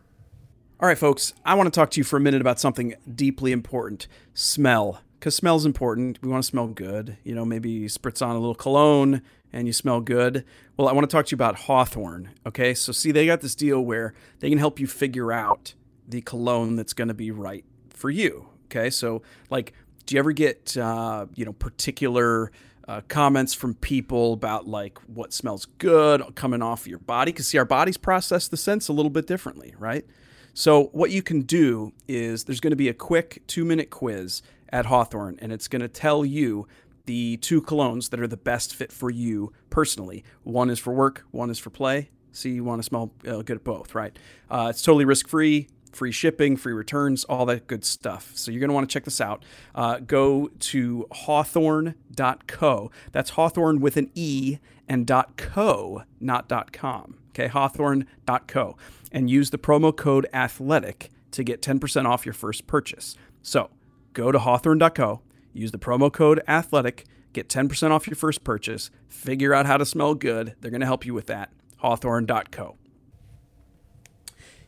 All 0.81 0.89
right, 0.89 0.97
folks, 0.97 1.35
I 1.45 1.55
want 1.55 1.67
to 1.67 1.77
talk 1.77 1.91
to 1.91 2.01
you 2.01 2.05
for 2.05 2.17
a 2.17 2.21
minute 2.21 2.41
about 2.41 2.61
something 2.61 2.95
deeply 3.13 3.53
important 3.53 4.07
smell. 4.33 5.03
Because 5.19 5.35
smell's 5.35 5.67
important. 5.67 6.23
We 6.23 6.29
want 6.29 6.45
to 6.45 6.49
smell 6.49 6.69
good. 6.69 7.17
You 7.25 7.35
know, 7.35 7.45
maybe 7.45 7.69
you 7.69 7.89
spritz 7.89 8.25
on 8.25 8.37
a 8.37 8.39
little 8.39 8.55
cologne 8.55 9.21
and 9.53 9.67
you 9.67 9.73
smell 9.73 10.01
good. 10.01 10.45
Well, 10.77 10.87
I 10.87 10.93
want 10.93 11.11
to 11.11 11.13
talk 11.13 11.27
to 11.27 11.31
you 11.33 11.37
about 11.37 11.57
Hawthorne. 11.57 12.31
Okay, 12.47 12.73
so 12.75 12.93
see, 12.93 13.11
they 13.11 13.27
got 13.27 13.41
this 13.41 13.57
deal 13.57 13.81
where 13.81 14.15
they 14.39 14.49
can 14.49 14.59
help 14.59 14.79
you 14.79 14.87
figure 14.87 15.33
out 15.33 15.75
the 16.07 16.21
cologne 16.21 16.77
that's 16.77 16.93
going 16.93 17.09
to 17.09 17.15
be 17.15 17.33
right 17.33 17.65
for 17.91 18.11
you. 18.11 18.47
Okay, 18.67 18.89
so 18.89 19.23
like, 19.51 19.73
do 20.07 20.15
you 20.15 20.21
ever 20.21 20.31
get 20.31 20.77
uh, 20.77 21.27
you 21.35 21.45
know 21.45 21.53
particular 21.53 22.53
uh, 22.89 23.03
comments 23.07 23.53
from 23.53 23.75
people 23.75 24.33
about 24.33 24.67
like 24.67 24.99
what 25.07 25.33
smells 25.33 25.67
good 25.77 26.35
coming 26.35 26.63
off 26.63 26.87
your 26.87 26.99
body? 26.99 27.31
Because 27.31 27.47
see, 27.47 27.59
our 27.59 27.67
bodies 27.67 27.99
process 27.99 28.49
the 28.49 28.57
scents 28.57 28.89
a 28.89 28.93
little 28.93 29.11
bit 29.11 29.27
differently, 29.27 29.75
right? 29.79 30.07
So 30.55 30.87
what 30.87 31.11
you 31.11 31.23
can 31.23 31.43
do 31.43 31.93
is 32.09 32.45
there's 32.45 32.61
going 32.61 32.73
to 32.73 32.77
be 32.77 32.89
a 32.89 32.95
quick 32.95 33.43
two 33.47 33.65
minute 33.65 33.91
quiz 33.91 34.43
at 34.71 34.87
Hawthorne, 34.87 35.39
and 35.41 35.53
it's 35.53 35.69
going 35.69 35.83
to 35.83 35.89
tell 35.89 36.25
you 36.25 36.67
the 37.05 37.37
two 37.37 37.63
colognes 37.63 38.11
that 38.11 38.21
are 38.21 38.27
the 38.27 38.37
best 38.37 38.75
fit 38.75 38.91
for 38.91 39.11
you 39.11 39.53
personally. 39.71 40.25
One 40.43 40.69
is 40.69 40.79
for 40.79 40.93
work, 40.93 41.25
one 41.31 41.51
is 41.51 41.59
for 41.59 41.71
play. 41.71 42.11
See, 42.33 42.51
you 42.51 42.65
want 42.65 42.81
to 42.81 42.83
smell 42.83 43.13
uh, 43.27 43.43
good 43.43 43.57
at 43.57 43.65
both, 43.65 43.95
right? 43.95 44.17
Uh, 44.51 44.69
it's 44.71 44.83
totally 44.83 45.05
risk 45.05 45.29
free, 45.29 45.69
free 45.93 46.13
shipping, 46.13 46.57
free 46.57 46.73
returns, 46.73 47.25
all 47.25 47.47
that 47.47 47.67
good 47.67 47.85
stuff. 47.85 48.33
So 48.35 48.51
you're 48.51 48.61
going 48.61 48.69
to 48.69 48.75
want 48.75 48.89
to 48.89 48.93
check 48.93 49.05
this 49.05 49.21
out. 49.21 49.45
Uh, 49.75 49.99
go 49.99 50.51
to 50.61 51.07
hawthorne.co. 51.13 52.91
That's 53.13 53.31
Hawthorne 53.31 53.81
with 53.81 53.97
an 53.97 54.11
E 54.15 54.59
and 54.89 55.11
.co, 55.37 56.03
not 56.21 56.73
.com. 56.73 57.19
Okay, 57.31 57.49
hawthorne.co. 57.49 58.77
And 59.13 59.31
use 59.31 59.51
the 59.51 59.59
promo 59.59 59.97
code 59.97 60.27
ATHLETIC 60.33 61.09
to 61.31 61.45
get 61.45 61.63
10% 61.63 62.07
off 62.07 62.27
your 62.27 62.33
first 62.33 62.67
purchase. 62.67 63.17
So 63.43 63.71
go 64.13 64.33
to 64.33 64.39
hawthorne.co 64.39 65.23
Use 65.59 65.73
the 65.73 65.79
promo 65.79 66.13
code 66.13 66.41
ATHLETIC, 66.47 67.05
get 67.33 67.49
10% 67.49 67.91
off 67.91 68.07
your 68.07 68.15
first 68.15 68.45
purchase, 68.45 68.91
figure 69.09 69.53
out 69.53 69.67
how 69.67 69.77
to 69.77 69.85
smell 69.85 70.15
good. 70.15 70.55
They're 70.61 70.71
going 70.71 70.81
to 70.81 70.87
help 70.87 71.05
you 71.05 71.15
with 71.15 71.27
that. 71.27 71.51
Hawthorne.co. 71.79 72.77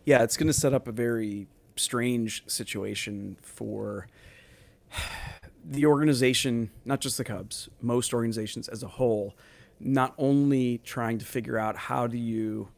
Yeah, 0.05 0.23
it's 0.23 0.37
going 0.37 0.47
to 0.47 0.53
set 0.53 0.73
up 0.73 0.89
a 0.89 0.93
very 0.93 1.47
strange 1.77 2.45
situation 2.47 3.37
for 3.43 4.07
the 5.65 5.87
organization, 5.87 6.71
not 6.85 7.01
just 7.01 7.19
the 7.19 7.25
Cubs, 7.25 7.69
most 7.81 8.15
organizations 8.15 8.69
as 8.69 8.83
a 8.83 8.89
whole, 8.89 9.37
not 9.79 10.15
only 10.19 10.79
trying 10.79 11.19
to 11.19 11.25
figure 11.25 11.59
out 11.59 11.77
how 11.77 12.07
do 12.07 12.19
you 12.19 12.69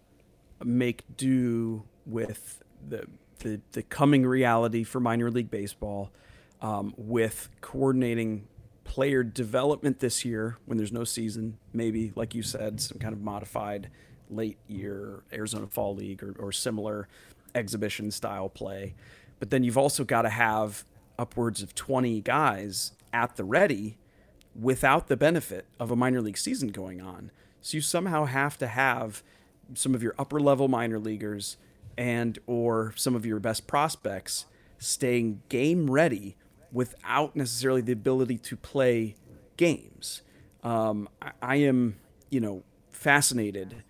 make 0.65 1.05
do 1.17 1.85
with 2.07 2.63
the, 2.89 3.07
the, 3.39 3.61
the 3.73 3.83
coming 3.83 4.27
reality 4.27 4.85
for 4.85 5.01
minor 5.01 5.31
league 5.31 5.51
baseball, 5.51 6.11
um, 6.61 6.95
with 6.97 7.49
coordinating 7.61 8.47
player 8.85 9.23
development 9.23 9.99
this 10.01 10.25
year 10.25 10.59
when 10.67 10.79
there's 10.79 10.93
no 10.93 11.05
season, 11.05 11.59
maybe, 11.73 12.13
like 12.15 12.35
you 12.35 12.43
said, 12.43 12.81
some 12.81 12.99
kind 12.99 13.13
of 13.13 13.21
modified 13.21 13.91
late 14.31 14.59
year 14.69 15.23
Arizona 15.33 15.67
Fall 15.67 15.95
League 15.95 16.23
or, 16.23 16.35
or 16.39 16.53
similar 16.53 17.09
exhibition 17.55 18.11
style 18.11 18.49
play. 18.49 18.95
But 19.39 19.51
then 19.51 19.65
you've 19.65 19.79
also 19.79 20.05
got 20.05 20.23
to 20.23 20.29
have 20.31 20.85
upwards 21.19 21.63
of 21.63 21.75
20 21.75 22.21
guys 22.21 22.93
at 23.13 23.37
the 23.37 23.45
ready 23.45 23.99
without 24.59 25.09
the 25.09 25.17
benefit 25.17 25.67
of 25.79 25.91
a 25.91 25.97
minor 25.97 26.21
league 26.21 26.39
season 26.39 26.69
going 26.69 27.01
on. 27.01 27.31
So 27.61 27.77
you 27.77 27.81
somehow 27.81 28.25
have 28.25 28.59
to 28.59 28.67
have 28.67 29.23
some 29.75 29.95
of 29.95 30.03
your 30.03 30.15
upper 30.19 30.41
level 30.41 30.69
minor 30.69 30.99
leaguers 30.99 31.57
and 31.97 32.39
or 32.47 32.93
some 32.97 33.15
of 33.15 33.25
your 33.25 33.39
best 33.39 33.67
prospects 33.67 34.47
staying 34.79 35.43
game 35.49 35.91
ready 35.91 36.37
without 36.73 37.37
necessarily 37.37 37.81
the 37.81 37.93
ability 37.93 38.39
to 38.39 38.57
play 38.57 39.15
games. 39.57 40.23
Um, 40.63 41.09
I, 41.21 41.33
I, 41.41 41.57
am, 41.57 41.97
you 42.31 42.41
know, 42.41 42.63
fascinated 42.91 43.85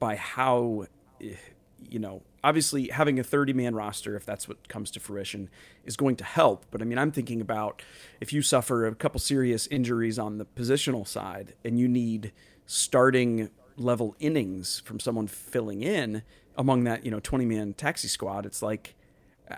by 0.00 0.16
how, 0.16 0.86
you 1.20 1.98
know, 2.00 2.22
obviously 2.42 2.88
having 2.88 3.20
a 3.20 3.22
30 3.22 3.52
man 3.52 3.76
roster, 3.76 4.16
if 4.16 4.26
that's 4.26 4.48
what 4.48 4.68
comes 4.68 4.90
to 4.92 5.00
fruition, 5.00 5.48
is 5.84 5.96
going 5.96 6.16
to 6.16 6.24
help. 6.24 6.66
But 6.72 6.82
I 6.82 6.84
mean, 6.84 6.98
I'm 6.98 7.12
thinking 7.12 7.40
about 7.40 7.82
if 8.20 8.32
you 8.32 8.42
suffer 8.42 8.86
a 8.86 8.94
couple 8.96 9.20
serious 9.20 9.68
injuries 9.68 10.18
on 10.18 10.38
the 10.38 10.44
positional 10.44 11.06
side 11.06 11.54
and 11.64 11.78
you 11.78 11.86
need 11.86 12.32
starting 12.66 13.50
level 13.76 14.16
innings 14.18 14.80
from 14.80 14.98
someone 14.98 15.28
filling 15.28 15.82
in 15.82 16.22
among 16.56 16.82
that, 16.84 17.04
you 17.04 17.12
know, 17.12 17.20
20 17.20 17.46
man 17.46 17.72
taxi 17.74 18.08
squad, 18.08 18.44
it's 18.44 18.62
like, 18.62 18.96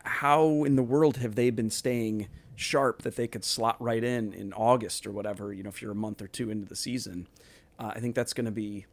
how 0.05 0.65
in 0.65 0.77
the 0.77 0.83
world 0.83 1.19
have 1.19 1.35
they 1.35 1.51
been 1.51 1.71
staying 1.71 2.29
sharp 2.57 3.03
that 3.03 3.17
they 3.17 3.27
could 3.27 3.45
slot 3.45 3.81
right 3.81 4.05
in 4.05 4.33
in 4.33 4.53
August 4.53 5.07
or 5.07 5.13
whatever, 5.13 5.53
you 5.53 5.63
know, 5.63 5.69
if 5.69 5.83
you're 5.83 5.93
a 5.93 5.97
month 5.97 6.23
or 6.23 6.29
two 6.29 6.51
into 6.51 6.67
the 6.67 6.77
season. 6.77 7.27
Uh, 7.79 7.93
I 7.95 8.01
think 8.01 8.15
that's 8.15 8.33
going 8.33 8.45
to 8.47 8.53
be, 8.53 8.87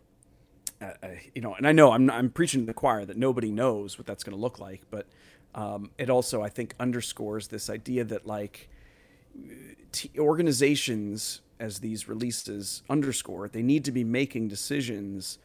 uh, 0.81 0.85
uh, 1.03 1.07
you 1.35 1.41
know, 1.41 1.53
and 1.55 1.67
I 1.67 1.71
know 1.71 1.91
I'm, 1.91 2.09
I'm 2.09 2.29
preaching 2.29 2.61
to 2.61 2.65
the 2.65 2.73
choir 2.73 3.05
that 3.05 3.17
nobody 3.17 3.51
knows 3.51 3.97
what 3.97 4.07
that's 4.07 4.23
going 4.23 4.35
to 4.35 4.41
look 4.41 4.59
like, 4.59 4.81
but 4.89 5.07
um, 5.55 5.91
it 5.97 6.09
also, 6.09 6.41
I 6.41 6.49
think, 6.49 6.73
underscores 6.79 7.47
this 7.47 7.69
idea 7.69 8.03
that 8.05 8.25
like 8.25 8.69
t- 9.91 10.11
organizations, 10.17 11.41
as 11.59 11.79
these 11.79 12.07
releases 12.07 12.83
underscore, 12.89 13.47
they 13.47 13.61
need 13.61 13.83
to 13.85 13.91
be 13.91 14.03
making 14.03 14.47
decisions 14.47 15.37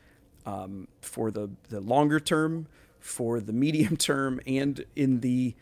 um, 0.46 0.88
for 1.00 1.30
the, 1.30 1.50
the 1.68 1.80
longer 1.80 2.20
term, 2.20 2.66
for 3.00 3.40
the 3.40 3.52
medium 3.64 3.96
term, 3.96 4.40
and 4.46 4.84
in 4.94 5.20
the 5.20 5.54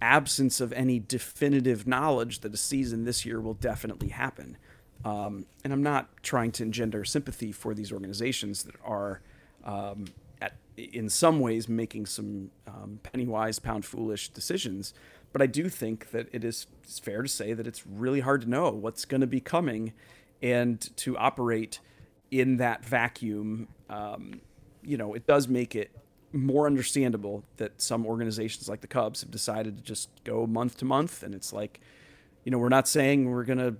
absence 0.00 0.60
of 0.60 0.72
any 0.72 1.00
definitive 1.00 1.86
knowledge 1.86 2.40
that 2.40 2.54
a 2.54 2.56
season 2.56 3.04
this 3.04 3.26
year 3.26 3.40
will 3.40 3.54
definitely 3.54 4.08
happen. 4.08 4.56
Um, 5.04 5.46
and 5.64 5.72
I'm 5.72 5.82
not 5.82 6.08
trying 6.22 6.52
to 6.52 6.62
engender 6.62 7.04
sympathy 7.04 7.52
for 7.52 7.74
these 7.74 7.92
organizations 7.92 8.64
that 8.64 8.74
are, 8.84 9.20
um, 9.64 10.06
at, 10.40 10.54
in 10.76 11.08
some 11.08 11.40
ways, 11.40 11.68
making 11.68 12.06
some 12.06 12.50
um, 12.66 13.00
penny 13.02 13.26
wise, 13.26 13.58
pound 13.58 13.84
foolish 13.84 14.30
decisions. 14.30 14.94
But 15.32 15.42
I 15.42 15.46
do 15.46 15.68
think 15.68 16.10
that 16.10 16.28
it 16.32 16.44
is 16.44 16.66
fair 17.02 17.22
to 17.22 17.28
say 17.28 17.52
that 17.52 17.66
it's 17.66 17.86
really 17.86 18.20
hard 18.20 18.42
to 18.42 18.50
know 18.50 18.70
what's 18.70 19.04
going 19.04 19.20
to 19.20 19.26
be 19.26 19.40
coming 19.40 19.92
and 20.42 20.80
to 20.96 21.16
operate 21.16 21.80
in 22.30 22.56
that 22.56 22.84
vacuum. 22.84 23.68
Um, 23.88 24.40
you 24.82 24.96
know, 24.96 25.14
it 25.14 25.26
does 25.26 25.48
make 25.48 25.74
it 25.74 25.90
more 26.32 26.66
understandable 26.66 27.44
that 27.56 27.80
some 27.80 28.06
organizations 28.06 28.68
like 28.68 28.80
the 28.80 28.86
Cubs 28.86 29.20
have 29.22 29.30
decided 29.30 29.76
to 29.76 29.82
just 29.82 30.10
go 30.24 30.46
month 30.46 30.76
to 30.78 30.84
month. 30.84 31.22
And 31.22 31.34
it's 31.34 31.52
like, 31.52 31.80
you 32.44 32.50
know, 32.50 32.58
we're 32.58 32.68
not 32.68 32.88
saying 32.88 33.30
we're 33.30 33.44
going 33.44 33.58
to 33.58 33.76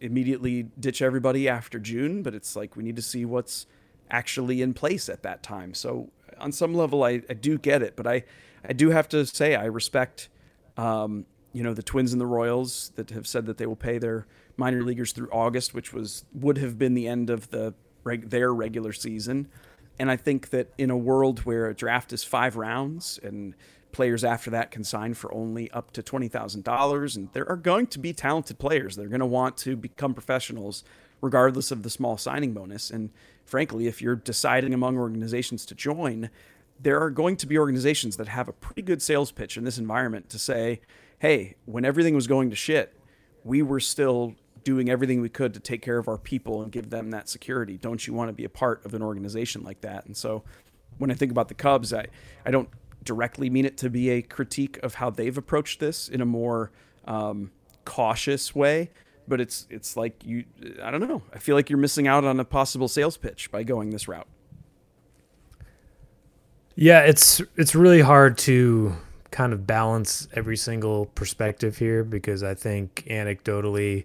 immediately 0.00 0.64
ditch 0.78 1.02
everybody 1.02 1.48
after 1.48 1.78
June, 1.78 2.22
but 2.22 2.34
it's 2.34 2.56
like 2.56 2.76
we 2.76 2.82
need 2.82 2.96
to 2.96 3.02
see 3.02 3.24
what's 3.24 3.66
actually 4.10 4.62
in 4.62 4.74
place 4.74 5.08
at 5.08 5.22
that 5.22 5.42
time. 5.42 5.74
So 5.74 6.10
on 6.38 6.52
some 6.52 6.74
level, 6.74 7.04
I, 7.04 7.22
I 7.28 7.34
do 7.34 7.58
get 7.58 7.82
it, 7.82 7.96
but 7.96 8.06
I, 8.06 8.24
I 8.68 8.72
do 8.72 8.90
have 8.90 9.08
to 9.10 9.26
say 9.26 9.54
I 9.54 9.66
respect, 9.66 10.28
um, 10.76 11.26
you 11.52 11.62
know, 11.62 11.74
the 11.74 11.82
Twins 11.82 12.12
and 12.12 12.20
the 12.20 12.26
Royals 12.26 12.92
that 12.96 13.10
have 13.10 13.26
said 13.26 13.46
that 13.46 13.58
they 13.58 13.66
will 13.66 13.76
pay 13.76 13.98
their 13.98 14.26
minor 14.56 14.82
leaguers 14.82 15.12
through 15.12 15.30
August, 15.30 15.74
which 15.74 15.92
was 15.92 16.24
would 16.32 16.58
have 16.58 16.78
been 16.78 16.94
the 16.94 17.08
end 17.08 17.30
of 17.30 17.50
the 17.50 17.74
their 18.04 18.52
regular 18.52 18.92
season. 18.92 19.48
And 19.98 20.10
I 20.10 20.16
think 20.16 20.50
that 20.50 20.72
in 20.76 20.90
a 20.90 20.96
world 20.96 21.40
where 21.40 21.66
a 21.66 21.74
draft 21.74 22.12
is 22.12 22.24
five 22.24 22.56
rounds 22.56 23.18
and 23.22 23.54
players 23.94 24.24
after 24.24 24.50
that 24.50 24.70
can 24.70 24.84
sign 24.84 25.14
for 25.14 25.32
only 25.32 25.70
up 25.70 25.92
to 25.92 26.02
$20,000, 26.02 27.16
and 27.16 27.32
there 27.32 27.48
are 27.48 27.56
going 27.56 27.86
to 27.86 27.98
be 27.98 28.12
talented 28.12 28.58
players 28.58 28.96
that 28.96 29.06
are 29.06 29.08
going 29.08 29.20
to 29.20 29.26
want 29.26 29.56
to 29.58 29.76
become 29.76 30.12
professionals 30.12 30.84
regardless 31.22 31.70
of 31.70 31.82
the 31.82 31.88
small 31.88 32.18
signing 32.18 32.52
bonus. 32.52 32.90
And 32.90 33.10
frankly, 33.46 33.86
if 33.86 34.02
you're 34.02 34.16
deciding 34.16 34.74
among 34.74 34.98
organizations 34.98 35.64
to 35.66 35.74
join, 35.74 36.28
there 36.78 37.00
are 37.00 37.10
going 37.10 37.36
to 37.36 37.46
be 37.46 37.56
organizations 37.56 38.18
that 38.18 38.28
have 38.28 38.48
a 38.48 38.52
pretty 38.52 38.82
good 38.82 39.00
sales 39.00 39.32
pitch 39.32 39.56
in 39.56 39.64
this 39.64 39.78
environment 39.78 40.28
to 40.30 40.38
say, 40.38 40.82
hey, 41.20 41.54
when 41.64 41.84
everything 41.84 42.14
was 42.14 42.26
going 42.26 42.50
to 42.50 42.56
shit, 42.56 42.94
we 43.44 43.62
were 43.62 43.80
still 43.80 44.34
doing 44.64 44.90
everything 44.90 45.20
we 45.20 45.28
could 45.28 45.54
to 45.54 45.60
take 45.60 45.82
care 45.82 45.98
of 45.98 46.08
our 46.08 46.18
people 46.18 46.62
and 46.62 46.72
give 46.72 46.90
them 46.90 47.10
that 47.10 47.28
security. 47.28 47.78
Don't 47.78 48.06
you 48.06 48.12
want 48.12 48.28
to 48.28 48.32
be 48.32 48.44
a 48.44 48.48
part 48.48 48.84
of 48.84 48.92
an 48.92 49.02
organization 49.02 49.62
like 49.62 49.80
that? 49.82 50.04
And 50.06 50.16
so 50.16 50.42
when 50.98 51.10
I 51.10 51.14
think 51.14 51.30
about 51.30 51.48
the 51.48 51.54
Cubs, 51.54 51.92
I, 51.92 52.06
I 52.44 52.50
don't 52.50 52.68
directly 53.04 53.50
mean 53.50 53.64
it 53.64 53.76
to 53.78 53.90
be 53.90 54.10
a 54.10 54.22
critique 54.22 54.78
of 54.82 54.94
how 54.94 55.10
they've 55.10 55.36
approached 55.36 55.80
this 55.80 56.08
in 56.08 56.20
a 56.20 56.26
more 56.26 56.70
um, 57.06 57.50
cautious 57.84 58.54
way, 58.54 58.90
but 59.28 59.40
it's 59.40 59.66
it's 59.70 59.96
like 59.96 60.24
you 60.24 60.44
I 60.82 60.90
don't 60.90 61.06
know. 61.06 61.22
I 61.32 61.38
feel 61.38 61.56
like 61.56 61.70
you're 61.70 61.78
missing 61.78 62.06
out 62.06 62.24
on 62.24 62.40
a 62.40 62.44
possible 62.44 62.88
sales 62.88 63.16
pitch 63.16 63.50
by 63.50 63.62
going 63.62 63.90
this 63.90 64.08
route. 64.08 64.28
Yeah, 66.76 67.00
it's 67.00 67.40
it's 67.56 67.74
really 67.74 68.00
hard 68.00 68.36
to 68.38 68.96
kind 69.30 69.52
of 69.52 69.66
balance 69.66 70.28
every 70.34 70.56
single 70.56 71.06
perspective 71.06 71.76
here 71.78 72.04
because 72.04 72.42
I 72.42 72.54
think 72.54 73.04
anecdotally 73.08 74.04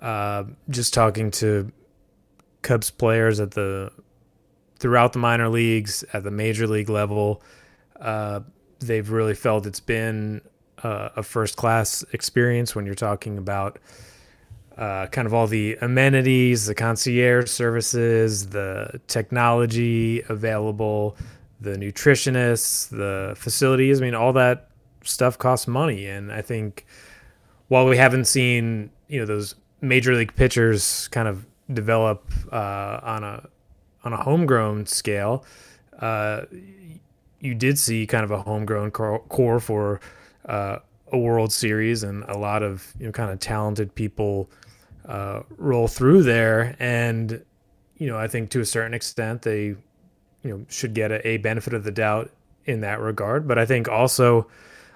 uh, 0.00 0.44
just 0.68 0.92
talking 0.92 1.30
to 1.30 1.72
Cubs 2.62 2.90
players 2.90 3.40
at 3.40 3.52
the 3.52 3.90
throughout 4.78 5.12
the 5.12 5.18
minor 5.18 5.48
leagues 5.48 6.04
at 6.12 6.24
the 6.24 6.30
major 6.30 6.66
league 6.66 6.88
level, 6.88 7.42
uh, 8.00 8.40
they've 8.80 9.10
really 9.10 9.34
felt 9.34 9.66
it's 9.66 9.80
been 9.80 10.40
uh, 10.82 11.10
a 11.16 11.22
first 11.22 11.56
class 11.56 12.04
experience 12.12 12.74
when 12.74 12.86
you're 12.86 12.94
talking 12.94 13.38
about 13.38 13.78
uh, 14.78 15.06
kind 15.08 15.26
of 15.26 15.34
all 15.34 15.46
the 15.46 15.76
amenities, 15.82 16.66
the 16.66 16.74
concierge 16.74 17.50
services, 17.50 18.48
the 18.48 19.00
technology 19.08 20.22
available, 20.28 21.16
the 21.60 21.76
nutritionists, 21.76 22.88
the 22.88 23.34
facilities. 23.36 24.00
I 24.00 24.04
mean, 24.04 24.14
all 24.14 24.32
that 24.32 24.70
stuff 25.04 25.36
costs 25.36 25.68
money, 25.68 26.06
and 26.06 26.32
I 26.32 26.40
think 26.40 26.86
while 27.68 27.86
we 27.86 27.96
haven't 27.96 28.24
seen 28.24 28.90
you 29.08 29.20
know 29.20 29.26
those 29.26 29.54
major 29.82 30.14
league 30.14 30.34
pitchers 30.34 31.08
kind 31.08 31.28
of 31.28 31.46
develop 31.72 32.30
uh, 32.50 33.00
on 33.02 33.22
a 33.22 33.48
on 34.04 34.14
a 34.14 34.16
homegrown 34.16 34.86
scale, 34.86 35.44
uh, 35.98 36.42
you 37.40 37.54
did 37.54 37.78
see 37.78 38.06
kind 38.06 38.24
of 38.24 38.30
a 38.30 38.42
homegrown 38.42 38.90
core 38.90 39.60
for 39.60 40.00
uh, 40.46 40.78
a 41.12 41.18
World 41.18 41.52
Series 41.52 42.02
and 42.02 42.22
a 42.24 42.38
lot 42.38 42.62
of 42.62 42.94
you 42.98 43.06
know 43.06 43.12
kind 43.12 43.30
of 43.30 43.40
talented 43.40 43.94
people 43.94 44.50
uh, 45.06 45.42
roll 45.56 45.88
through 45.88 46.22
there, 46.22 46.76
and 46.78 47.42
you 47.96 48.06
know 48.06 48.18
I 48.18 48.28
think 48.28 48.50
to 48.50 48.60
a 48.60 48.66
certain 48.66 48.94
extent 48.94 49.42
they 49.42 49.64
you 49.64 49.78
know 50.44 50.64
should 50.68 50.94
get 50.94 51.10
a, 51.10 51.26
a 51.26 51.36
benefit 51.38 51.74
of 51.74 51.84
the 51.84 51.90
doubt 51.90 52.30
in 52.66 52.80
that 52.82 53.00
regard, 53.00 53.48
but 53.48 53.58
I 53.58 53.66
think 53.66 53.88
also. 53.88 54.46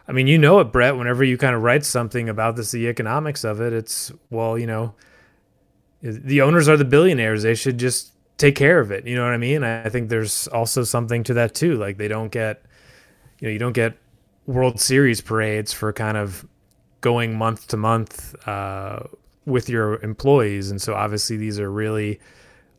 I 0.06 0.12
mean, 0.12 0.26
you 0.26 0.36
know 0.36 0.60
it, 0.60 0.64
Brett. 0.64 0.98
Whenever 0.98 1.24
you 1.24 1.38
kind 1.38 1.56
of 1.56 1.62
write 1.62 1.82
something 1.82 2.28
about 2.28 2.56
this, 2.56 2.72
the 2.72 2.88
economics 2.88 3.42
of 3.42 3.62
it, 3.62 3.72
it's 3.72 4.12
well, 4.28 4.58
you 4.58 4.66
know, 4.66 4.92
the 6.02 6.42
owners 6.42 6.68
are 6.68 6.76
the 6.76 6.84
billionaires. 6.84 7.42
They 7.42 7.54
should 7.54 7.78
just 7.78 8.12
take 8.44 8.56
care 8.56 8.78
of 8.78 8.90
it. 8.90 9.06
You 9.06 9.16
know 9.16 9.24
what 9.24 9.32
I 9.32 9.38
mean? 9.38 9.64
I 9.64 9.88
think 9.88 10.10
there's 10.10 10.48
also 10.48 10.84
something 10.84 11.24
to 11.24 11.34
that 11.34 11.54
too. 11.54 11.78
Like 11.78 11.96
they 11.96 12.08
don't 12.08 12.30
get, 12.30 12.62
you 13.40 13.48
know, 13.48 13.52
you 13.52 13.58
don't 13.58 13.72
get 13.72 13.96
World 14.46 14.78
Series 14.78 15.22
parades 15.22 15.72
for 15.72 15.94
kind 15.94 16.18
of 16.18 16.46
going 17.00 17.38
month 17.38 17.68
to 17.68 17.78
month 17.78 18.34
uh, 18.46 19.00
with 19.46 19.70
your 19.70 19.98
employees, 20.02 20.70
and 20.70 20.80
so 20.80 20.94
obviously 20.94 21.38
these 21.38 21.58
are 21.58 21.70
really 21.70 22.20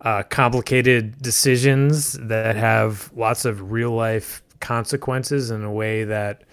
uh, 0.01 0.22
complicated 0.24 1.19
decisions 1.22 2.13
that 2.13 2.55
have 2.55 3.12
lots 3.15 3.45
of 3.45 3.72
real 3.72 3.91
life 3.91 4.43
consequences 4.60 5.50
in 5.50 5.63
a 5.63 5.72
way 5.72 6.03
that, 6.03 6.43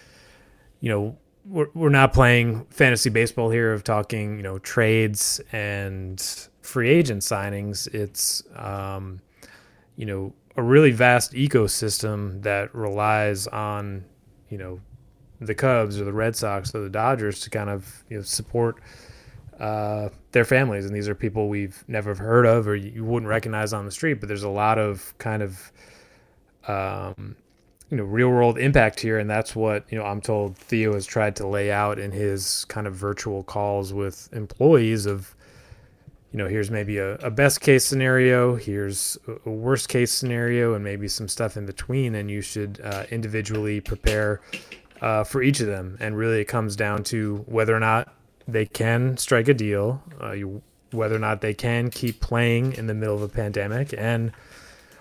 you 0.81 0.89
know, 0.89 1.17
we're, 1.45 1.69
we're 1.75 1.91
not 1.91 2.15
playing 2.15 2.65
fantasy 2.71 3.11
baseball 3.11 3.51
here 3.51 3.75
of 3.75 3.85
talking, 3.85 4.37
you 4.39 4.43
know, 4.43 4.59
trades 4.59 5.39
and 5.53 6.49
free 6.63 6.89
agent 6.89 7.23
signings. 7.23 7.93
It's, 7.95 8.43
um, 8.57 9.21
you 9.97 10.07
know, 10.07 10.33
a 10.57 10.63
really 10.63 10.91
vast 10.91 11.33
ecosystem 11.33 12.43
that 12.43 12.75
relies 12.75 13.47
on, 13.47 14.05
you 14.49 14.59
know, 14.59 14.81
the 15.41 15.55
Cubs 15.55 16.01
or 16.01 16.05
the 16.05 16.13
Red 16.13 16.37
Sox 16.37 16.75
or 16.75 16.81
the 16.81 16.91
Dodgers 16.91 17.41
to 17.41 17.51
kind 17.51 17.69
of 17.69 18.05
you 18.09 18.19
know, 18.19 18.23
support 18.23 18.77
uh, 19.59 20.09
their 20.31 20.45
families. 20.45 20.87
And 20.87 20.95
these 20.95 21.09
are 21.09 21.15
people 21.15 21.49
we've 21.49 21.85
never 21.89 22.15
heard 22.15 22.47
of 22.47 22.69
or 22.69 22.77
you 22.77 23.05
wouldn't 23.05 23.29
recognize 23.29 23.73
on 23.73 23.85
the 23.85 23.91
street. 23.91 24.15
But 24.15 24.29
there's 24.29 24.43
a 24.43 24.49
lot 24.49 24.79
of 24.79 25.15
kind 25.19 25.43
of 25.43 25.73
um, 26.69 27.37
you 27.91 27.99
know 27.99 28.05
real 28.05 28.31
world 28.31 28.59
impact 28.59 29.01
here, 29.01 29.19
and 29.19 29.29
that's 29.29 29.55
what 29.55 29.85
you 29.91 29.99
know 29.99 30.05
I'm 30.05 30.23
told 30.23 30.57
Theo 30.57 30.95
has 30.95 31.05
tried 31.05 31.37
to 31.37 31.47
lay 31.47 31.71
out 31.71 31.99
in 31.99 32.11
his 32.11 32.65
kind 32.65 32.87
of 32.87 32.95
virtual 32.95 33.43
calls 33.43 33.93
with 33.93 34.31
employees 34.33 35.05
of 35.05 35.37
you 36.33 36.39
know, 36.39 36.49
here's 36.49 36.71
maybe 36.71 36.97
a, 36.97 37.15
a, 37.17 37.31
best 37.31 37.61
case 37.61 37.85
scenario, 37.85 38.57
here's 38.57 39.19
a 39.45 39.51
worst 39.51 39.91
case 39.91 40.11
scenario, 40.11 40.73
and 40.73 40.83
maybe 40.83 41.07
some 41.07 41.29
stuff 41.29 41.59
in 41.59 41.67
between. 41.67 42.15
And 42.15 42.31
you 42.31 42.41
should 42.41 42.81
uh, 42.83 43.05
individually 43.11 43.81
prepare 43.81 44.41
uh, 45.03 45.25
for 45.25 45.43
each 45.43 45.61
of 45.61 45.67
them. 45.67 45.99
And 46.01 46.17
really, 46.17 46.41
it 46.41 46.47
comes 46.47 46.75
down 46.75 47.05
to 47.05 47.45
whether 47.47 47.77
or 47.77 47.81
not 47.81 48.15
they 48.49 48.65
can 48.65 49.19
strike 49.19 49.49
a 49.49 49.55
deal, 49.55 50.03
uh, 50.23 50.33
you, 50.33 50.63
whether 50.91 51.15
or 51.17 51.21
not 51.21 51.43
they 51.43 51.55
can 51.55 51.91
keep 51.91 52.21
playing 52.21 52.73
in 52.73 52.87
the 52.87 52.95
middle 52.95 53.15
of 53.15 53.23
a 53.23 53.29
pandemic, 53.29 53.95
and 53.97 54.33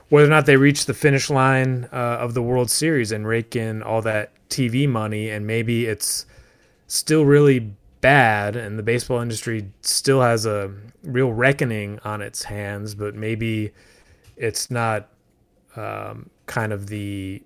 whether 0.10 0.28
or 0.28 0.32
not 0.32 0.46
they 0.46 0.58
reach 0.58 0.86
the 0.86 0.94
finish 0.94 1.30
line 1.30 1.88
uh, 1.94 2.18
of 2.20 2.34
the 2.34 2.42
World 2.42 2.70
Series 2.70 3.14
and 3.14 3.26
rake 3.26 3.56
in 3.56 3.82
all 3.82 4.02
that 4.02 4.34
TV 4.50 4.86
money. 4.86 5.30
And 5.30 5.48
maybe 5.48 5.86
it's 5.86 6.26
still 6.88 7.24
really 7.24 7.74
bad 8.01 8.55
and 8.55 8.77
the 8.77 8.84
baseball 8.84 9.22
industry 9.22 9.72
still 9.81 10.22
has 10.22 10.46
a 10.46 10.74
real 11.03 11.31
reckoning 11.31 12.00
on 12.03 12.22
its 12.22 12.43
hands, 12.43 12.96
but 12.96 13.15
maybe 13.15 13.72
it's 14.36 14.69
not 14.71 15.10
um, 15.76 16.30
kind 16.47 16.73
of 16.73 16.88
the 16.88 17.41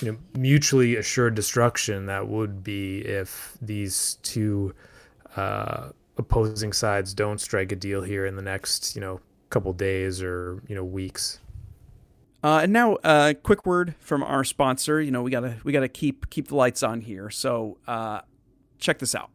you 0.00 0.12
know 0.12 0.18
mutually 0.34 0.96
assured 0.96 1.34
destruction 1.34 2.06
that 2.06 2.26
would 2.26 2.64
be 2.64 3.00
if 3.00 3.56
these 3.62 4.18
two 4.22 4.74
uh, 5.36 5.90
opposing 6.16 6.72
sides 6.72 7.14
don't 7.14 7.40
strike 7.40 7.72
a 7.72 7.76
deal 7.76 8.02
here 8.02 8.26
in 8.26 8.36
the 8.36 8.42
next 8.42 8.94
you 8.94 9.00
know 9.00 9.20
couple 9.50 9.72
days 9.72 10.22
or 10.22 10.62
you 10.68 10.74
know 10.74 10.84
weeks. 10.84 11.40
Uh, 12.42 12.60
and 12.62 12.72
now, 12.72 12.94
a 13.04 13.06
uh, 13.06 13.34
quick 13.34 13.66
word 13.66 13.94
from 13.98 14.22
our 14.22 14.44
sponsor. 14.44 15.00
You 15.00 15.10
know, 15.10 15.22
we 15.22 15.30
gotta 15.30 15.56
we 15.62 15.72
gotta 15.72 15.88
keep 15.88 16.30
keep 16.30 16.48
the 16.48 16.56
lights 16.56 16.82
on 16.82 17.02
here. 17.02 17.28
So, 17.28 17.76
uh, 17.86 18.22
check 18.78 18.98
this 18.98 19.14
out. 19.14 19.30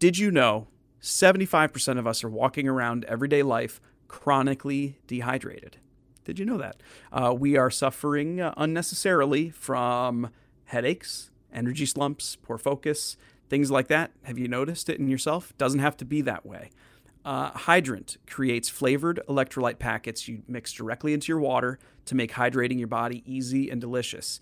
Did 0.00 0.16
you 0.16 0.30
know 0.30 0.66
75% 1.02 1.98
of 1.98 2.06
us 2.06 2.24
are 2.24 2.30
walking 2.30 2.66
around 2.66 3.04
everyday 3.04 3.42
life 3.42 3.82
chronically 4.08 4.98
dehydrated? 5.06 5.76
Did 6.24 6.38
you 6.38 6.46
know 6.46 6.56
that? 6.56 6.82
Uh, 7.12 7.34
we 7.38 7.58
are 7.58 7.70
suffering 7.70 8.40
uh, 8.40 8.54
unnecessarily 8.56 9.50
from 9.50 10.30
headaches, 10.64 11.30
energy 11.52 11.84
slumps, 11.84 12.36
poor 12.36 12.56
focus, 12.56 13.18
things 13.50 13.70
like 13.70 13.88
that. 13.88 14.12
Have 14.22 14.38
you 14.38 14.48
noticed 14.48 14.88
it 14.88 14.98
in 14.98 15.08
yourself? 15.08 15.52
Doesn't 15.58 15.80
have 15.80 15.98
to 15.98 16.06
be 16.06 16.22
that 16.22 16.46
way. 16.46 16.70
Uh, 17.22 17.50
Hydrant 17.50 18.16
creates 18.26 18.70
flavored 18.70 19.20
electrolyte 19.28 19.78
packets 19.78 20.26
you 20.26 20.44
mix 20.48 20.72
directly 20.72 21.12
into 21.12 21.30
your 21.30 21.40
water 21.40 21.78
to 22.06 22.14
make 22.14 22.32
hydrating 22.32 22.78
your 22.78 22.88
body 22.88 23.22
easy 23.26 23.68
and 23.68 23.82
delicious. 23.82 24.40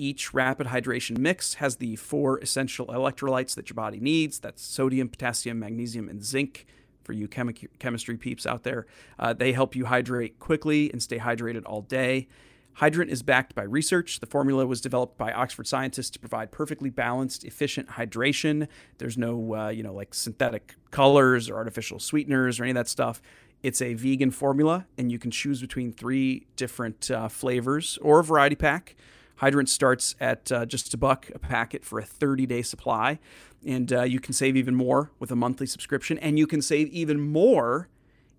Each 0.00 0.32
rapid 0.32 0.68
hydration 0.68 1.18
mix 1.18 1.54
has 1.54 1.76
the 1.76 1.96
four 1.96 2.38
essential 2.38 2.86
electrolytes 2.86 3.56
that 3.56 3.68
your 3.68 3.74
body 3.74 3.98
needs 3.98 4.38
that's 4.38 4.62
sodium, 4.62 5.08
potassium, 5.08 5.58
magnesium, 5.58 6.08
and 6.08 6.24
zinc. 6.24 6.66
For 7.02 7.14
you 7.14 7.26
chemi- 7.26 7.68
chemistry 7.78 8.16
peeps 8.16 8.46
out 8.46 8.64
there, 8.64 8.86
uh, 9.18 9.32
they 9.32 9.52
help 9.52 9.74
you 9.74 9.86
hydrate 9.86 10.38
quickly 10.38 10.90
and 10.92 11.02
stay 11.02 11.18
hydrated 11.18 11.62
all 11.64 11.80
day. 11.80 12.28
Hydrant 12.74 13.10
is 13.10 13.24
backed 13.24 13.56
by 13.56 13.64
research. 13.64 14.20
The 14.20 14.26
formula 14.26 14.64
was 14.64 14.80
developed 14.80 15.18
by 15.18 15.32
Oxford 15.32 15.66
scientists 15.66 16.10
to 16.10 16.20
provide 16.20 16.52
perfectly 16.52 16.90
balanced, 16.90 17.42
efficient 17.44 17.88
hydration. 17.88 18.68
There's 18.98 19.18
no, 19.18 19.54
uh, 19.56 19.68
you 19.70 19.82
know, 19.82 19.92
like 19.92 20.14
synthetic 20.14 20.76
colors 20.92 21.50
or 21.50 21.56
artificial 21.56 21.98
sweeteners 21.98 22.60
or 22.60 22.64
any 22.64 22.70
of 22.70 22.76
that 22.76 22.88
stuff. 22.88 23.20
It's 23.64 23.82
a 23.82 23.94
vegan 23.94 24.30
formula, 24.30 24.86
and 24.96 25.10
you 25.10 25.18
can 25.18 25.32
choose 25.32 25.60
between 25.60 25.92
three 25.92 26.46
different 26.54 27.10
uh, 27.10 27.28
flavors 27.28 27.98
or 28.00 28.20
a 28.20 28.24
variety 28.24 28.54
pack. 28.54 28.94
Hydrant 29.38 29.68
starts 29.68 30.14
at 30.20 30.50
uh, 30.50 30.66
just 30.66 30.92
a 30.94 30.96
buck 30.96 31.30
a 31.34 31.38
packet 31.38 31.84
for 31.84 31.98
a 31.98 32.04
30 32.04 32.46
day 32.46 32.62
supply. 32.62 33.18
And 33.66 33.92
uh, 33.92 34.02
you 34.02 34.20
can 34.20 34.32
save 34.32 34.56
even 34.56 34.74
more 34.74 35.10
with 35.18 35.30
a 35.30 35.36
monthly 35.36 35.66
subscription. 35.66 36.18
And 36.18 36.38
you 36.38 36.46
can 36.46 36.62
save 36.62 36.88
even 36.88 37.20
more 37.20 37.88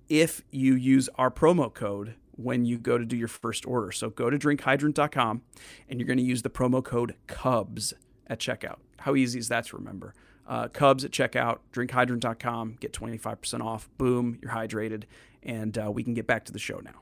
if 0.07 0.43
you 0.51 0.75
use 0.75 1.09
our 1.15 1.29
promo 1.29 1.73
code 1.73 2.15
when 2.35 2.65
you 2.65 2.77
go 2.77 2.97
to 2.97 3.05
do 3.05 3.17
your 3.17 3.27
first 3.27 3.65
order. 3.65 3.91
So 3.91 4.09
go 4.09 4.29
to 4.29 4.37
drinkhydrant.com 4.37 5.41
and 5.89 5.99
you're 5.99 6.07
going 6.07 6.17
to 6.17 6.23
use 6.23 6.41
the 6.41 6.49
promo 6.49 6.83
code 6.83 7.15
CUBS 7.27 7.93
at 8.27 8.39
checkout. 8.39 8.77
How 8.99 9.15
easy 9.15 9.39
is 9.39 9.49
that 9.49 9.65
to 9.67 9.77
remember? 9.77 10.13
Uh, 10.47 10.67
Cubs 10.67 11.05
at 11.05 11.11
checkout, 11.11 11.59
drinkhydrant.com, 11.71 12.77
get 12.79 12.91
25% 12.91 13.61
off. 13.61 13.87
Boom, 13.97 14.39
you're 14.41 14.51
hydrated. 14.51 15.03
And 15.43 15.77
uh, 15.77 15.91
we 15.91 16.03
can 16.03 16.15
get 16.15 16.25
back 16.25 16.43
to 16.45 16.51
the 16.51 16.59
show 16.59 16.79
now. 16.79 17.01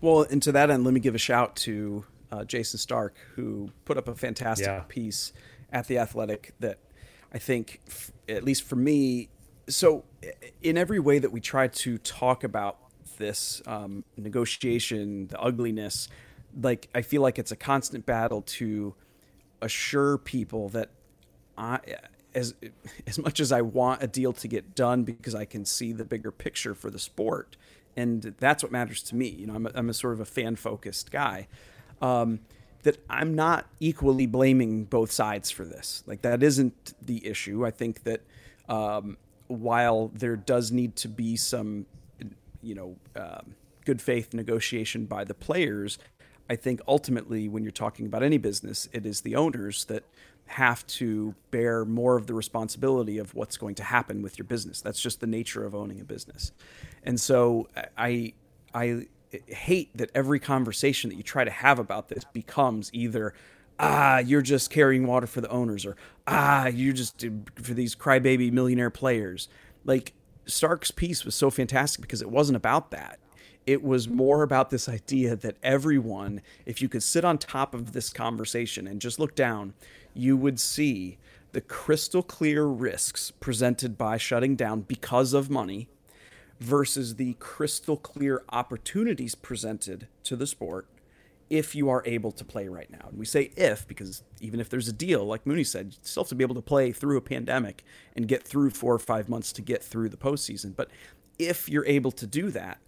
Well, 0.00 0.22
and 0.22 0.42
to 0.42 0.52
that 0.52 0.70
end, 0.70 0.82
let 0.84 0.94
me 0.94 1.00
give 1.00 1.14
a 1.14 1.18
shout 1.18 1.56
to 1.56 2.04
uh, 2.34 2.44
Jayson 2.44 2.78
Stark, 2.78 3.16
who 3.34 3.70
put 3.84 3.96
up 3.96 4.08
a 4.08 4.14
fantastic 4.14 4.66
yeah. 4.66 4.82
piece 4.88 5.32
at 5.72 5.88
the 5.88 5.98
Athletic 5.98 6.54
that 6.60 6.78
I 7.32 7.38
think, 7.38 7.80
f- 7.86 8.12
at 8.28 8.44
least 8.44 8.62
for 8.62 8.76
me, 8.76 9.28
so 9.68 10.04
in 10.62 10.76
every 10.76 11.00
way 11.00 11.18
that 11.18 11.32
we 11.32 11.40
try 11.40 11.68
to 11.68 11.98
talk 11.98 12.44
about 12.44 12.78
this 13.18 13.62
um, 13.66 14.04
negotiation, 14.16 15.28
the 15.28 15.40
ugliness, 15.40 16.08
like 16.60 16.88
I 16.94 17.02
feel 17.02 17.22
like 17.22 17.38
it's 17.38 17.52
a 17.52 17.56
constant 17.56 18.06
battle 18.06 18.42
to 18.42 18.94
assure 19.60 20.18
people 20.18 20.68
that 20.70 20.90
I, 21.56 21.80
as 22.34 22.54
as 23.06 23.18
much 23.18 23.40
as 23.40 23.52
I 23.52 23.62
want 23.62 24.02
a 24.02 24.06
deal 24.06 24.32
to 24.34 24.48
get 24.48 24.74
done 24.74 25.04
because 25.04 25.34
I 25.34 25.44
can 25.44 25.64
see 25.64 25.92
the 25.92 26.04
bigger 26.04 26.30
picture 26.30 26.74
for 26.74 26.90
the 26.90 26.98
sport, 26.98 27.56
and 27.96 28.34
that's 28.38 28.62
what 28.62 28.70
matters 28.70 29.02
to 29.04 29.16
me. 29.16 29.28
You 29.28 29.46
know, 29.46 29.54
I'm 29.54 29.66
a, 29.66 29.70
I'm 29.74 29.88
a 29.88 29.94
sort 29.94 30.14
of 30.14 30.20
a 30.20 30.24
fan 30.24 30.56
focused 30.56 31.10
guy 31.10 31.48
um, 32.00 32.40
that 32.82 32.98
I'm 33.08 33.34
not 33.34 33.66
equally 33.80 34.26
blaming 34.26 34.84
both 34.84 35.10
sides 35.10 35.50
for 35.50 35.64
this. 35.64 36.02
Like 36.06 36.22
that 36.22 36.42
isn't 36.42 36.94
the 37.00 37.26
issue. 37.26 37.66
I 37.66 37.70
think 37.70 38.04
that 38.04 38.20
um, 38.68 39.16
while 39.48 40.08
there 40.14 40.36
does 40.36 40.70
need 40.70 40.96
to 40.96 41.08
be 41.08 41.36
some, 41.36 41.86
you 42.62 42.74
know, 42.74 42.96
um, 43.16 43.54
good 43.84 44.00
faith 44.00 44.32
negotiation 44.32 45.06
by 45.06 45.24
the 45.24 45.34
players, 45.34 45.98
I 46.48 46.56
think 46.56 46.80
ultimately 46.86 47.48
when 47.48 47.62
you're 47.62 47.72
talking 47.72 48.06
about 48.06 48.22
any 48.22 48.38
business, 48.38 48.88
it 48.92 49.06
is 49.06 49.22
the 49.22 49.34
owners 49.34 49.86
that 49.86 50.04
have 50.46 50.86
to 50.86 51.34
bear 51.50 51.84
more 51.86 52.16
of 52.16 52.26
the 52.26 52.34
responsibility 52.34 53.16
of 53.16 53.34
what's 53.34 53.56
going 53.56 53.74
to 53.76 53.82
happen 53.82 54.20
with 54.20 54.38
your 54.38 54.44
business. 54.44 54.82
That's 54.82 55.00
just 55.00 55.20
the 55.20 55.26
nature 55.26 55.64
of 55.64 55.74
owning 55.74 56.00
a 56.00 56.04
business. 56.04 56.52
And 57.02 57.18
so 57.18 57.68
I 57.96 58.34
I 58.74 59.06
hate 59.46 59.96
that 59.96 60.10
every 60.14 60.40
conversation 60.40 61.10
that 61.10 61.16
you 61.16 61.22
try 61.22 61.44
to 61.44 61.50
have 61.50 61.78
about 61.78 62.08
this 62.08 62.24
becomes 62.32 62.90
either 62.92 63.34
ah, 63.78 64.18
you're 64.18 64.42
just 64.42 64.70
carrying 64.70 65.06
water 65.06 65.26
for 65.26 65.40
the 65.40 65.50
owners, 65.50 65.84
or 65.84 65.96
ah, 66.26 66.66
you're 66.66 66.92
just 66.92 67.24
for 67.56 67.74
these 67.74 67.94
crybaby 67.94 68.52
millionaire 68.52 68.90
players. 68.90 69.48
Like 69.84 70.12
Stark's 70.46 70.90
piece 70.90 71.24
was 71.24 71.34
so 71.34 71.50
fantastic 71.50 72.02
because 72.02 72.22
it 72.22 72.30
wasn't 72.30 72.56
about 72.56 72.90
that. 72.90 73.18
It 73.66 73.82
was 73.82 74.08
more 74.08 74.42
about 74.42 74.70
this 74.70 74.88
idea 74.88 75.36
that 75.36 75.56
everyone, 75.62 76.42
if 76.66 76.82
you 76.82 76.88
could 76.88 77.02
sit 77.02 77.24
on 77.24 77.38
top 77.38 77.74
of 77.74 77.92
this 77.92 78.10
conversation 78.10 78.86
and 78.86 79.00
just 79.00 79.18
look 79.18 79.34
down, 79.34 79.72
you 80.12 80.36
would 80.36 80.60
see 80.60 81.18
the 81.52 81.62
crystal 81.62 82.22
clear 82.22 82.66
risks 82.66 83.30
presented 83.30 83.96
by 83.96 84.18
shutting 84.18 84.54
down 84.54 84.82
because 84.82 85.32
of 85.32 85.48
money 85.48 85.88
versus 86.64 87.16
the 87.16 87.34
crystal 87.34 87.96
clear 87.96 88.42
opportunities 88.48 89.34
presented 89.34 90.08
to 90.24 90.34
the 90.34 90.46
sport 90.46 90.88
if 91.50 91.74
you 91.74 91.88
are 91.88 92.02
able 92.06 92.32
to 92.32 92.44
play 92.44 92.68
right 92.68 92.90
now. 92.90 93.06
And 93.08 93.18
we 93.18 93.26
say 93.26 93.52
if 93.56 93.86
because 93.86 94.22
even 94.40 94.60
if 94.60 94.68
there's 94.68 94.88
a 94.88 94.92
deal, 94.92 95.24
like 95.24 95.46
Mooney 95.46 95.64
said, 95.64 95.86
you 95.92 95.98
still 96.02 96.24
have 96.24 96.28
to 96.30 96.34
be 96.34 96.44
able 96.44 96.54
to 96.54 96.62
play 96.62 96.90
through 96.90 97.16
a 97.18 97.20
pandemic 97.20 97.84
and 98.16 98.26
get 98.26 98.42
through 98.42 98.70
four 98.70 98.94
or 98.94 98.98
five 98.98 99.28
months 99.28 99.52
to 99.52 99.62
get 99.62 99.82
through 99.82 100.08
the 100.08 100.16
postseason. 100.16 100.74
But 100.74 100.90
if 101.38 101.68
you're 101.68 101.86
able 101.86 102.12
to 102.12 102.26
do 102.26 102.50
that, 102.50 102.78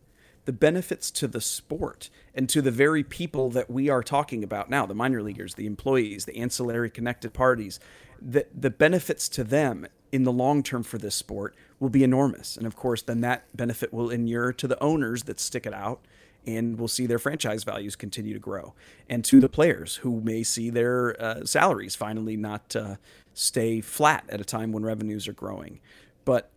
the 0.46 0.52
benefits 0.52 1.10
to 1.10 1.28
the 1.28 1.40
sport 1.40 2.08
and 2.34 2.48
to 2.48 2.62
the 2.62 2.70
very 2.70 3.02
people 3.02 3.50
that 3.50 3.68
we 3.70 3.88
are 3.90 4.02
talking 4.02 4.42
about 4.44 4.70
now, 4.70 4.86
the 4.86 4.94
minor 4.94 5.22
leaguers, 5.22 5.54
the 5.54 5.66
employees, 5.66 6.24
the 6.24 6.36
ancillary 6.36 6.88
connected 6.88 7.34
parties, 7.34 7.80
the, 8.22 8.46
the 8.54 8.70
benefits 8.70 9.28
to 9.28 9.44
them 9.44 9.86
in 10.12 10.22
the 10.22 10.32
long 10.32 10.62
term 10.62 10.82
for 10.82 10.98
this 10.98 11.14
sport 11.14 11.54
will 11.78 11.90
be 11.90 12.04
enormous. 12.04 12.56
And 12.56 12.66
of 12.66 12.76
course, 12.76 13.02
then 13.02 13.20
that 13.20 13.44
benefit 13.54 13.92
will 13.92 14.10
inure 14.10 14.52
to 14.52 14.66
the 14.66 14.82
owners 14.82 15.24
that 15.24 15.38
stick 15.40 15.66
it 15.66 15.74
out 15.74 16.00
and 16.46 16.78
we'll 16.78 16.88
see 16.88 17.06
their 17.06 17.18
franchise 17.18 17.64
values 17.64 17.96
continue 17.96 18.32
to 18.32 18.38
grow. 18.38 18.74
And 19.08 19.24
to 19.24 19.40
the 19.40 19.48
players 19.48 19.96
who 19.96 20.20
may 20.20 20.42
see 20.42 20.70
their 20.70 21.20
uh, 21.20 21.44
salaries 21.44 21.96
finally 21.96 22.36
not 22.36 22.76
uh, 22.76 22.96
stay 23.34 23.80
flat 23.80 24.24
at 24.28 24.40
a 24.40 24.44
time 24.44 24.72
when 24.72 24.84
revenues 24.84 25.26
are 25.26 25.32
growing. 25.32 25.80
But 26.24 26.50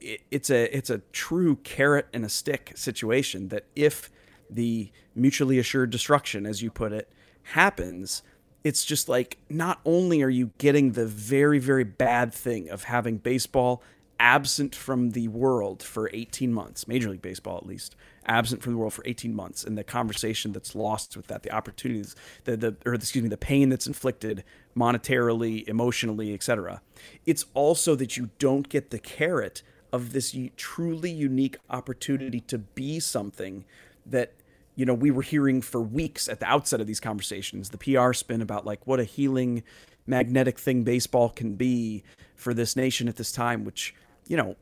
it, 0.00 0.22
it's 0.30 0.50
a 0.50 0.76
it's 0.76 0.90
a 0.90 0.98
true 1.12 1.56
carrot 1.56 2.08
and 2.12 2.24
a 2.24 2.28
stick 2.28 2.72
situation 2.74 3.48
that 3.48 3.66
if 3.76 4.10
the 4.50 4.90
mutually 5.14 5.58
assured 5.58 5.90
destruction, 5.90 6.44
as 6.44 6.62
you 6.62 6.70
put 6.70 6.92
it, 6.92 7.10
happens, 7.42 8.22
it's 8.64 8.84
just 8.84 9.08
like 9.08 9.38
not 9.48 9.80
only 9.84 10.22
are 10.22 10.30
you 10.30 10.50
getting 10.58 10.92
the 10.92 11.06
very 11.06 11.58
very 11.58 11.84
bad 11.84 12.34
thing 12.34 12.68
of 12.68 12.84
having 12.84 13.18
baseball 13.18 13.82
absent 14.24 14.74
from 14.74 15.10
the 15.10 15.28
world 15.28 15.82
for 15.82 16.10
18 16.14 16.50
months, 16.50 16.88
Major 16.88 17.10
League 17.10 17.20
Baseball 17.20 17.58
at 17.58 17.66
least, 17.66 17.94
absent 18.24 18.62
from 18.62 18.72
the 18.72 18.78
world 18.78 18.94
for 18.94 19.02
18 19.06 19.36
months, 19.36 19.62
and 19.64 19.76
the 19.76 19.84
conversation 19.84 20.50
that's 20.50 20.74
lost 20.74 21.14
with 21.14 21.26
that, 21.26 21.42
the 21.42 21.50
opportunities, 21.50 22.16
the 22.44 22.56
the 22.56 22.74
or 22.86 22.94
excuse 22.94 23.22
me, 23.22 23.28
the 23.28 23.36
pain 23.36 23.68
that's 23.68 23.86
inflicted 23.86 24.42
monetarily, 24.74 25.68
emotionally, 25.68 26.32
etc. 26.32 26.80
It's 27.26 27.44
also 27.52 27.94
that 27.96 28.16
you 28.16 28.30
don't 28.38 28.70
get 28.70 28.90
the 28.90 28.98
carrot 28.98 29.62
of 29.92 30.14
this 30.14 30.34
truly 30.56 31.10
unique 31.10 31.58
opportunity 31.68 32.40
to 32.40 32.56
be 32.56 32.98
something 33.00 33.66
that 34.06 34.32
you 34.74 34.86
know 34.86 34.94
we 34.94 35.10
were 35.10 35.22
hearing 35.22 35.60
for 35.60 35.82
weeks 35.82 36.30
at 36.30 36.40
the 36.40 36.46
outset 36.46 36.80
of 36.80 36.86
these 36.86 36.98
conversations 36.98 37.70
the 37.70 37.78
PR 37.78 38.12
spin 38.12 38.42
about 38.42 38.64
like 38.66 38.84
what 38.86 38.98
a 38.98 39.04
healing 39.04 39.62
magnetic 40.06 40.58
thing 40.58 40.82
baseball 40.82 41.28
can 41.28 41.54
be 41.54 42.02
for 42.34 42.52
this 42.52 42.74
nation 42.74 43.06
at 43.06 43.16
this 43.16 43.30
time 43.30 43.64
which 43.64 43.94
you 44.26 44.36
know 44.36 44.56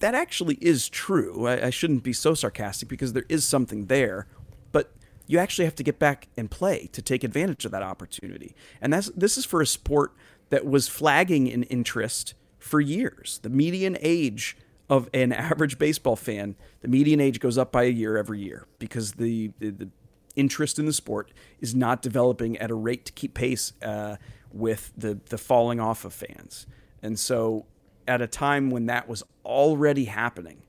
that 0.00 0.14
actually 0.14 0.56
is 0.60 0.88
true. 0.88 1.46
I, 1.46 1.66
I 1.66 1.70
shouldn't 1.70 2.02
be 2.02 2.12
so 2.12 2.34
sarcastic 2.34 2.88
because 2.88 3.12
there 3.12 3.26
is 3.28 3.44
something 3.44 3.86
there, 3.86 4.26
but 4.72 4.92
you 5.26 5.38
actually 5.38 5.66
have 5.66 5.74
to 5.76 5.82
get 5.82 5.98
back 5.98 6.28
and 6.36 6.50
play 6.50 6.88
to 6.92 7.02
take 7.02 7.22
advantage 7.22 7.64
of 7.64 7.70
that 7.72 7.82
opportunity. 7.82 8.54
And 8.80 8.92
that's 8.92 9.10
this 9.10 9.36
is 9.38 9.44
for 9.44 9.60
a 9.60 9.66
sport 9.66 10.12
that 10.48 10.66
was 10.66 10.88
flagging 10.88 11.46
in 11.46 11.62
interest 11.64 12.34
for 12.58 12.80
years. 12.80 13.40
The 13.42 13.50
median 13.50 13.96
age 14.00 14.56
of 14.88 15.08
an 15.14 15.32
average 15.32 15.78
baseball 15.78 16.16
fan, 16.16 16.56
the 16.80 16.88
median 16.88 17.20
age 17.20 17.38
goes 17.38 17.56
up 17.56 17.70
by 17.70 17.84
a 17.84 17.90
year 17.90 18.16
every 18.16 18.40
year 18.40 18.66
because 18.78 19.12
the, 19.12 19.52
the, 19.60 19.70
the 19.70 19.88
interest 20.34 20.78
in 20.78 20.86
the 20.86 20.92
sport 20.92 21.30
is 21.60 21.74
not 21.74 22.02
developing 22.02 22.58
at 22.58 22.70
a 22.70 22.74
rate 22.74 23.04
to 23.04 23.12
keep 23.12 23.34
pace 23.34 23.72
uh, 23.82 24.16
with 24.52 24.92
the 24.96 25.20
the 25.28 25.38
falling 25.38 25.78
off 25.78 26.04
of 26.04 26.12
fans. 26.12 26.66
And 27.02 27.18
so 27.18 27.66
at 28.10 28.20
a 28.20 28.26
time 28.26 28.70
when 28.70 28.86
that 28.86 29.08
was 29.08 29.22
already 29.44 30.06
happening. 30.06 30.62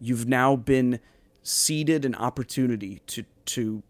You've 0.00 0.28
now 0.28 0.54
been 0.54 1.00
seeded 1.42 2.04
an 2.04 2.14
opportunity 2.14 3.00
to 3.08 3.24
to 3.46 3.82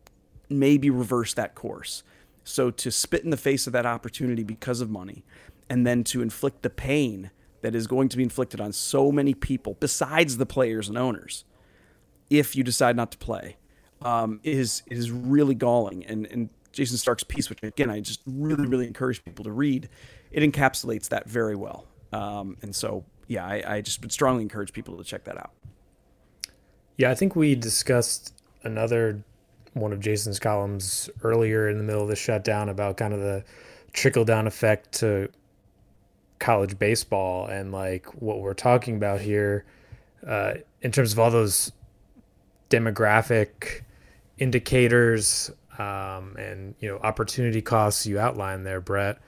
maybe 0.48 0.88
reverse 0.88 1.34
that 1.34 1.54
course. 1.54 2.02
So 2.44 2.70
to 2.70 2.90
spit 2.90 3.24
in 3.24 3.30
the 3.30 3.36
face 3.36 3.66
of 3.66 3.74
that 3.74 3.84
opportunity 3.84 4.42
because 4.42 4.80
of 4.80 4.88
money 4.88 5.22
and 5.68 5.86
then 5.86 6.02
to 6.04 6.22
inflict 6.22 6.62
the 6.62 6.70
pain 6.70 7.30
that 7.60 7.74
is 7.74 7.86
going 7.86 8.08
to 8.08 8.16
be 8.16 8.22
inflicted 8.22 8.58
on 8.58 8.72
so 8.72 9.12
many 9.12 9.34
people 9.34 9.76
besides 9.80 10.38
the 10.38 10.46
players 10.46 10.88
and 10.88 10.96
owners 10.96 11.44
if 12.30 12.56
you 12.56 12.62
decide 12.62 12.96
not 12.96 13.10
to 13.10 13.18
play 13.18 13.56
um, 14.00 14.40
is 14.44 14.82
is 14.86 15.10
really 15.10 15.54
galling 15.54 16.06
and 16.06 16.24
and 16.26 16.48
Jayson 16.72 16.96
Stark's 16.96 17.24
piece 17.24 17.50
which 17.50 17.58
again 17.62 17.90
I 17.90 18.00
just 18.00 18.20
really 18.24 18.66
really 18.66 18.86
encourage 18.86 19.24
people 19.24 19.44
to 19.44 19.50
read 19.50 19.88
it 20.30 20.40
encapsulates 20.40 21.08
that 21.08 21.28
very 21.28 21.56
well 21.56 21.87
um, 22.12 22.56
and 22.62 22.74
so, 22.74 23.04
yeah, 23.26 23.46
I, 23.46 23.76
I 23.76 23.80
just 23.80 24.00
would 24.00 24.12
strongly 24.12 24.42
encourage 24.42 24.72
people 24.72 24.96
to 24.96 25.04
check 25.04 25.24
that 25.24 25.36
out. 25.36 25.52
Yeah, 26.96 27.10
I 27.10 27.14
think 27.14 27.36
we 27.36 27.54
discussed 27.54 28.34
another 28.64 29.22
one 29.74 29.92
of 29.92 30.00
Jayson's 30.00 30.38
columns 30.38 31.08
earlier 31.22 31.68
in 31.68 31.78
the 31.78 31.84
middle 31.84 32.02
of 32.02 32.08
the 32.08 32.16
shutdown 32.16 32.68
about 32.68 32.96
kind 32.96 33.14
of 33.14 33.20
the 33.20 33.44
trickle 33.92 34.24
down 34.24 34.46
effect 34.46 34.92
to 34.92 35.28
college 36.38 36.78
baseball 36.78 37.46
and 37.46 37.72
like 37.72 38.06
what 38.20 38.40
we're 38.40 38.54
talking 38.54 38.96
about 38.96 39.20
here 39.20 39.64
uh, 40.26 40.54
in 40.82 40.92
terms 40.92 41.12
of 41.12 41.18
all 41.18 41.30
those 41.30 41.72
demographic 42.70 43.82
indicators 44.38 45.50
um, 45.78 46.36
and 46.36 46.74
you 46.80 46.88
know 46.88 46.98
opportunity 46.98 47.62
costs 47.62 48.06
you 48.06 48.18
outlined 48.18 48.66
there, 48.66 48.80
Brett. 48.80 49.18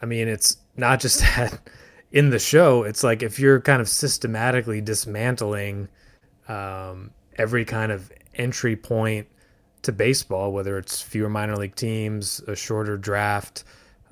I 0.00 0.06
mean, 0.06 0.28
it's 0.28 0.58
not 0.76 1.00
just 1.00 1.20
that 1.36 1.58
in 2.12 2.30
the 2.30 2.38
show, 2.38 2.82
it's 2.82 3.02
like 3.02 3.22
if 3.22 3.38
you're 3.38 3.60
kind 3.60 3.80
of 3.80 3.88
systematically 3.88 4.80
dismantling 4.80 5.88
um, 6.48 7.10
every 7.36 7.64
kind 7.64 7.92
of 7.92 8.10
entry 8.34 8.76
point 8.76 9.26
to 9.82 9.92
baseball, 9.92 10.52
whether 10.52 10.78
it's 10.78 11.00
fewer 11.00 11.28
minor 11.28 11.56
league 11.56 11.74
teams, 11.74 12.40
a 12.46 12.56
shorter 12.56 12.96
draft, 12.96 13.64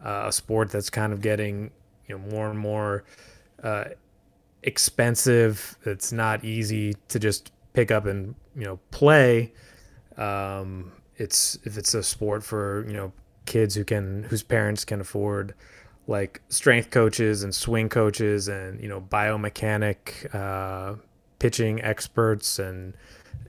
uh, 0.04 0.24
a 0.26 0.33
sport 0.33 0.70
that's 0.70 0.90
kind 0.90 1.12
of 1.12 1.20
getting 1.20 1.70
you 2.07 2.18
know 2.18 2.30
more 2.30 2.50
and 2.50 2.59
more 2.59 3.04
uh, 3.62 3.85
expensive. 4.62 5.76
It's 5.85 6.12
not 6.12 6.44
easy 6.44 6.94
to 7.09 7.18
just 7.18 7.52
pick 7.72 7.90
up 7.90 8.07
and 8.07 8.35
you 8.57 8.64
know 8.64 8.78
play. 8.90 9.52
Um, 10.16 10.92
it's 11.16 11.59
if 11.64 11.78
it's 11.78 11.94
a 11.94 12.02
sport 12.02 12.42
for 12.42 12.85
you 12.87 12.94
know 12.94 13.12
kids 13.46 13.74
who 13.74 13.85
can 13.85 14.24
whose 14.24 14.42
parents 14.42 14.85
can 14.85 15.00
afford 15.00 15.54
like 16.06 16.40
strength 16.48 16.90
coaches 16.90 17.42
and 17.42 17.54
swing 17.54 17.88
coaches 17.88 18.48
and 18.48 18.80
you 18.80 18.88
know 18.88 19.00
biomechanic 19.00 20.34
uh, 20.34 20.96
pitching 21.38 21.82
experts 21.82 22.58
and 22.58 22.94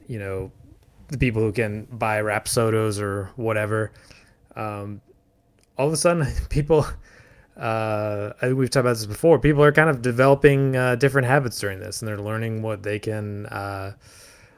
you 0.08 0.20
know 0.20 0.52
the 1.10 1.18
people 1.18 1.42
who 1.42 1.52
can 1.52 1.86
buy 1.92 2.22
Rapsodos 2.22 3.00
or 3.00 3.32
whatever. 3.36 3.92
Um, 4.56 5.02
all 5.78 5.88
of 5.88 5.94
a 5.94 5.98
sudden, 5.98 6.28
people. 6.50 6.86
Uh, 7.58 8.34
I 8.42 8.48
think 8.48 8.58
we've 8.58 8.70
talked 8.70 8.82
about 8.82 8.98
this 8.98 9.06
before. 9.06 9.40
People 9.40 9.64
are 9.64 9.72
kind 9.72 9.90
of 9.90 10.02
developing 10.02 10.76
uh, 10.76 10.96
different 10.96 11.26
habits 11.26 11.58
during 11.58 11.80
this, 11.80 12.02
and 12.02 12.08
they're 12.08 12.20
learning 12.20 12.62
what 12.62 12.84
they 12.84 13.00
can 13.00 13.46
uh, 13.46 13.94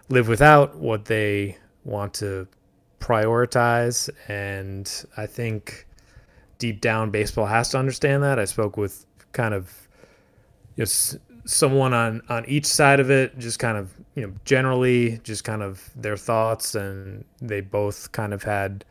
live 0.10 0.27
without, 0.27 0.75
what 0.75 1.05
they 1.05 1.57
want 1.83 2.15
to 2.15 2.47
prioritize, 2.99 4.10
and 4.27 5.05
I 5.15 5.27
think 5.27 5.87
deep 6.58 6.82
down 6.82 7.12
baseball 7.12 7.46
has 7.46 7.70
to 7.70 7.78
understand 7.78 8.24
that. 8.24 8.39
I 8.39 8.46
spoke 8.46 8.78
with 8.78 9.06
kind 9.32 9.54
of 9.54 9.88
just 10.78 11.17
someone 11.46 11.93
on 11.93 12.22
on 12.30 12.46
each 12.46 12.65
side 12.65 13.00
of 13.00 13.10
it, 13.10 13.38
just 13.39 13.60
kind 13.60 13.78
of 13.78 13.91
you 14.15 14.26
know 14.26 14.34
generally 14.46 15.20
just 15.24 15.43
kind 15.43 15.63
of 15.63 15.89
their 15.96 16.17
thoughts, 16.17 16.76
and 16.76 17.26
they 17.41 17.62
both 17.62 18.12
kind 18.12 18.34
of 18.34 18.43
had 18.43 18.86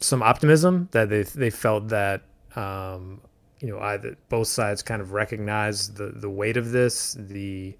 some 0.00 0.22
optimism 0.22 0.88
that 0.92 1.08
they 1.08 1.22
they 1.22 1.50
felt 1.50 1.88
that 1.88 2.22
um, 2.56 3.20
you 3.60 3.68
know 3.68 3.80
either 3.80 4.16
both 4.28 4.48
sides 4.48 4.82
kind 4.82 5.00
of 5.02 5.12
recognize 5.12 5.92
the 5.94 6.08
the 6.08 6.30
weight 6.30 6.56
of 6.56 6.70
this, 6.70 7.16
the 7.18 7.76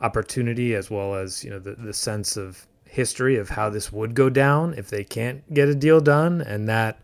opportunity, 0.00 0.74
as 0.74 0.90
well 0.90 1.14
as 1.14 1.44
you 1.44 1.50
know 1.50 1.58
the 1.58 1.74
the 1.74 1.92
sense 1.92 2.36
of 2.36 2.66
history 2.84 3.36
of 3.36 3.48
how 3.48 3.68
this 3.68 3.92
would 3.92 4.14
go 4.14 4.30
down 4.30 4.72
if 4.74 4.88
they 4.88 5.02
can't 5.02 5.52
get 5.52 5.68
a 5.68 5.74
deal 5.74 6.00
done, 6.00 6.40
and 6.40 6.68
that 6.68 6.98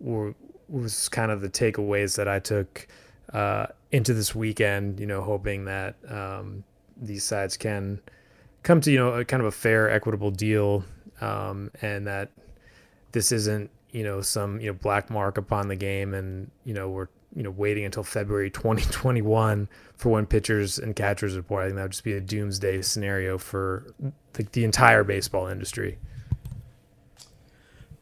were, 0.00 0.34
was 0.68 1.08
kind 1.08 1.30
of 1.30 1.40
the 1.40 1.48
takeaways 1.48 2.16
that 2.16 2.28
I 2.28 2.38
took 2.38 2.86
uh, 3.32 3.66
into 3.92 4.14
this 4.14 4.34
weekend. 4.34 5.00
You 5.00 5.06
know, 5.06 5.22
hoping 5.22 5.64
that 5.66 5.96
um, 6.08 6.64
these 6.96 7.24
sides 7.24 7.56
can 7.56 8.00
come 8.62 8.80
to 8.82 8.90
you 8.90 8.98
know 8.98 9.14
a 9.14 9.24
kind 9.24 9.40
of 9.40 9.46
a 9.46 9.52
fair, 9.52 9.90
equitable 9.90 10.30
deal, 10.30 10.84
um, 11.20 11.70
and 11.82 12.06
that 12.06 12.30
this 13.12 13.32
isn't 13.32 13.70
you 13.92 14.04
know 14.04 14.20
some 14.20 14.60
you 14.60 14.68
know 14.68 14.74
black 14.74 15.10
mark 15.10 15.38
upon 15.38 15.68
the 15.68 15.76
game, 15.76 16.14
and 16.14 16.50
you 16.64 16.74
know 16.74 16.88
we're 16.88 17.08
you 17.34 17.42
know 17.42 17.50
waiting 17.50 17.84
until 17.84 18.02
February 18.02 18.50
2021 18.50 19.68
for 19.96 20.10
when 20.10 20.26
pitchers 20.26 20.78
and 20.78 20.96
catchers 20.96 21.36
report. 21.36 21.64
I 21.64 21.66
think 21.66 21.76
that 21.76 21.82
would 21.82 21.92
just 21.92 22.04
be 22.04 22.14
a 22.14 22.20
doomsday 22.20 22.82
scenario 22.82 23.38
for 23.38 23.86
the, 24.32 24.44
the 24.52 24.64
entire 24.64 25.04
baseball 25.04 25.46
industry. 25.46 25.98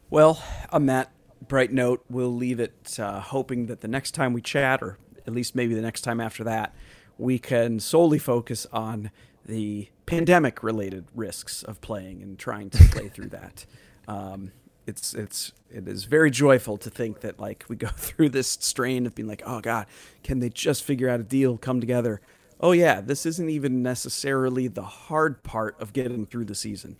Well, 0.09 0.41
on 0.71 0.85
that 0.85 1.11
bright 1.47 1.71
note, 1.71 2.03
we'll 2.09 2.33
leave 2.33 2.59
it 2.59 2.97
uh, 2.99 3.19
hoping 3.19 3.67
that 3.67 3.81
the 3.81 3.87
next 3.87 4.11
time 4.11 4.33
we 4.33 4.41
chat, 4.41 4.81
or 4.81 4.97
at 5.25 5.33
least 5.33 5.55
maybe 5.55 5.73
the 5.73 5.81
next 5.81 6.01
time 6.01 6.19
after 6.19 6.43
that, 6.43 6.73
we 7.17 7.39
can 7.39 7.79
solely 7.79 8.19
focus 8.19 8.67
on 8.71 9.11
the 9.45 9.89
pandemic 10.05 10.61
related 10.61 11.05
risks 11.15 11.63
of 11.63 11.81
playing 11.81 12.21
and 12.21 12.37
trying 12.37 12.69
to 12.69 12.83
play 12.85 13.09
through 13.09 13.29
that. 13.29 13.65
Um, 14.07 14.51
it's 14.85 15.13
it's 15.13 15.51
it 15.69 15.87
is 15.87 16.05
very 16.05 16.31
joyful 16.31 16.77
to 16.77 16.89
think 16.89 17.19
that 17.19 17.39
like 17.39 17.65
we 17.67 17.75
go 17.75 17.87
through 17.95 18.29
this 18.29 18.47
strain 18.47 19.05
of 19.05 19.13
being 19.13 19.27
like, 19.27 19.43
oh 19.45 19.59
God, 19.59 19.85
can 20.23 20.39
they 20.39 20.49
just 20.49 20.83
figure 20.83 21.09
out 21.09 21.19
a 21.19 21.23
deal, 21.23 21.57
come 21.57 21.79
together? 21.79 22.21
Oh 22.59 22.71
yeah, 22.71 23.01
this 23.01 23.25
isn't 23.25 23.49
even 23.49 23.83
necessarily 23.83 24.67
the 24.67 24.83
hard 24.83 25.43
part 25.43 25.79
of 25.79 25.93
getting 25.93 26.25
through 26.25 26.45
the 26.45 26.55
season. 26.55 26.97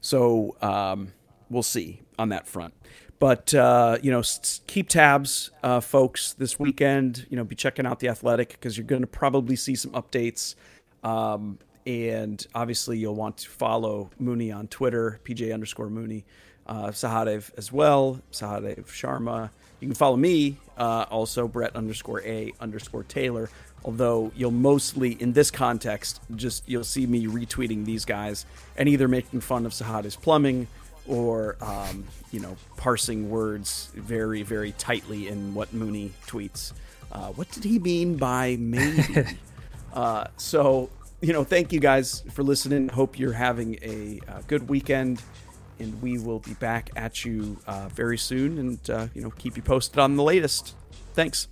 So 0.00 0.56
um, 0.60 1.12
we'll 1.48 1.62
see 1.62 2.00
on 2.18 2.30
that 2.30 2.48
front. 2.48 2.74
But 3.18 3.54
uh, 3.54 3.98
you 4.02 4.10
know, 4.10 4.22
keep 4.66 4.88
tabs, 4.88 5.50
uh, 5.62 5.80
folks. 5.80 6.34
This 6.34 6.58
weekend, 6.58 7.26
you 7.30 7.36
know, 7.36 7.44
be 7.44 7.54
checking 7.54 7.86
out 7.86 8.00
the 8.00 8.08
Athletic 8.08 8.50
because 8.50 8.76
you're 8.76 8.86
going 8.86 9.02
to 9.02 9.06
probably 9.06 9.56
see 9.56 9.74
some 9.74 9.92
updates. 9.92 10.54
Um, 11.02 11.58
and 11.86 12.44
obviously, 12.54 12.98
you'll 12.98 13.14
want 13.14 13.38
to 13.38 13.48
follow 13.48 14.10
Mooney 14.18 14.50
on 14.52 14.68
Twitter, 14.68 15.20
PJ 15.24 15.54
underscore 15.54 15.88
Mooney 15.88 16.24
uh, 16.66 16.88
Sahadev 16.88 17.50
as 17.56 17.72
well, 17.72 18.20
Sahadev 18.32 18.86
Sharma. 18.86 19.50
You 19.80 19.88
can 19.88 19.94
follow 19.94 20.16
me 20.16 20.56
uh, 20.76 21.06
also, 21.10 21.46
Brett 21.46 21.76
underscore 21.76 22.22
A 22.22 22.52
underscore 22.60 23.04
Taylor. 23.04 23.48
Although 23.84 24.32
you'll 24.34 24.50
mostly, 24.50 25.12
in 25.12 25.32
this 25.32 25.50
context, 25.50 26.20
just 26.34 26.68
you'll 26.68 26.82
see 26.82 27.06
me 27.06 27.26
retweeting 27.26 27.84
these 27.84 28.04
guys 28.04 28.46
and 28.76 28.88
either 28.88 29.06
making 29.06 29.40
fun 29.40 29.64
of 29.64 29.72
Sahadev's 29.72 30.16
plumbing 30.16 30.66
or 31.08 31.56
um, 31.60 32.04
you 32.32 32.40
know 32.40 32.56
parsing 32.76 33.30
words 33.30 33.90
very 33.94 34.42
very 34.42 34.72
tightly 34.72 35.28
in 35.28 35.54
what 35.54 35.72
Mooney 35.72 36.12
tweets. 36.26 36.72
Uh, 37.12 37.28
what 37.32 37.50
did 37.50 37.64
he 37.64 37.78
mean 37.78 38.16
by 38.16 38.56
maybe? 38.58 39.24
uh, 39.94 40.24
so 40.36 40.90
you 41.20 41.32
know, 41.32 41.44
thank 41.44 41.72
you 41.72 41.80
guys 41.80 42.22
for 42.30 42.42
listening. 42.42 42.88
Hope 42.88 43.18
you're 43.18 43.32
having 43.32 43.78
a, 43.82 44.20
a 44.28 44.42
good 44.42 44.68
weekend 44.68 45.22
and 45.78 46.00
we 46.02 46.18
will 46.18 46.38
be 46.40 46.54
back 46.54 46.90
at 46.96 47.24
you 47.24 47.58
uh, 47.66 47.88
very 47.88 48.18
soon 48.18 48.58
and 48.58 48.90
uh, 48.90 49.06
you 49.14 49.22
know 49.22 49.30
keep 49.30 49.56
you 49.56 49.62
posted 49.62 49.98
on 49.98 50.16
the 50.16 50.22
latest 50.22 50.74
thanks 51.14 51.48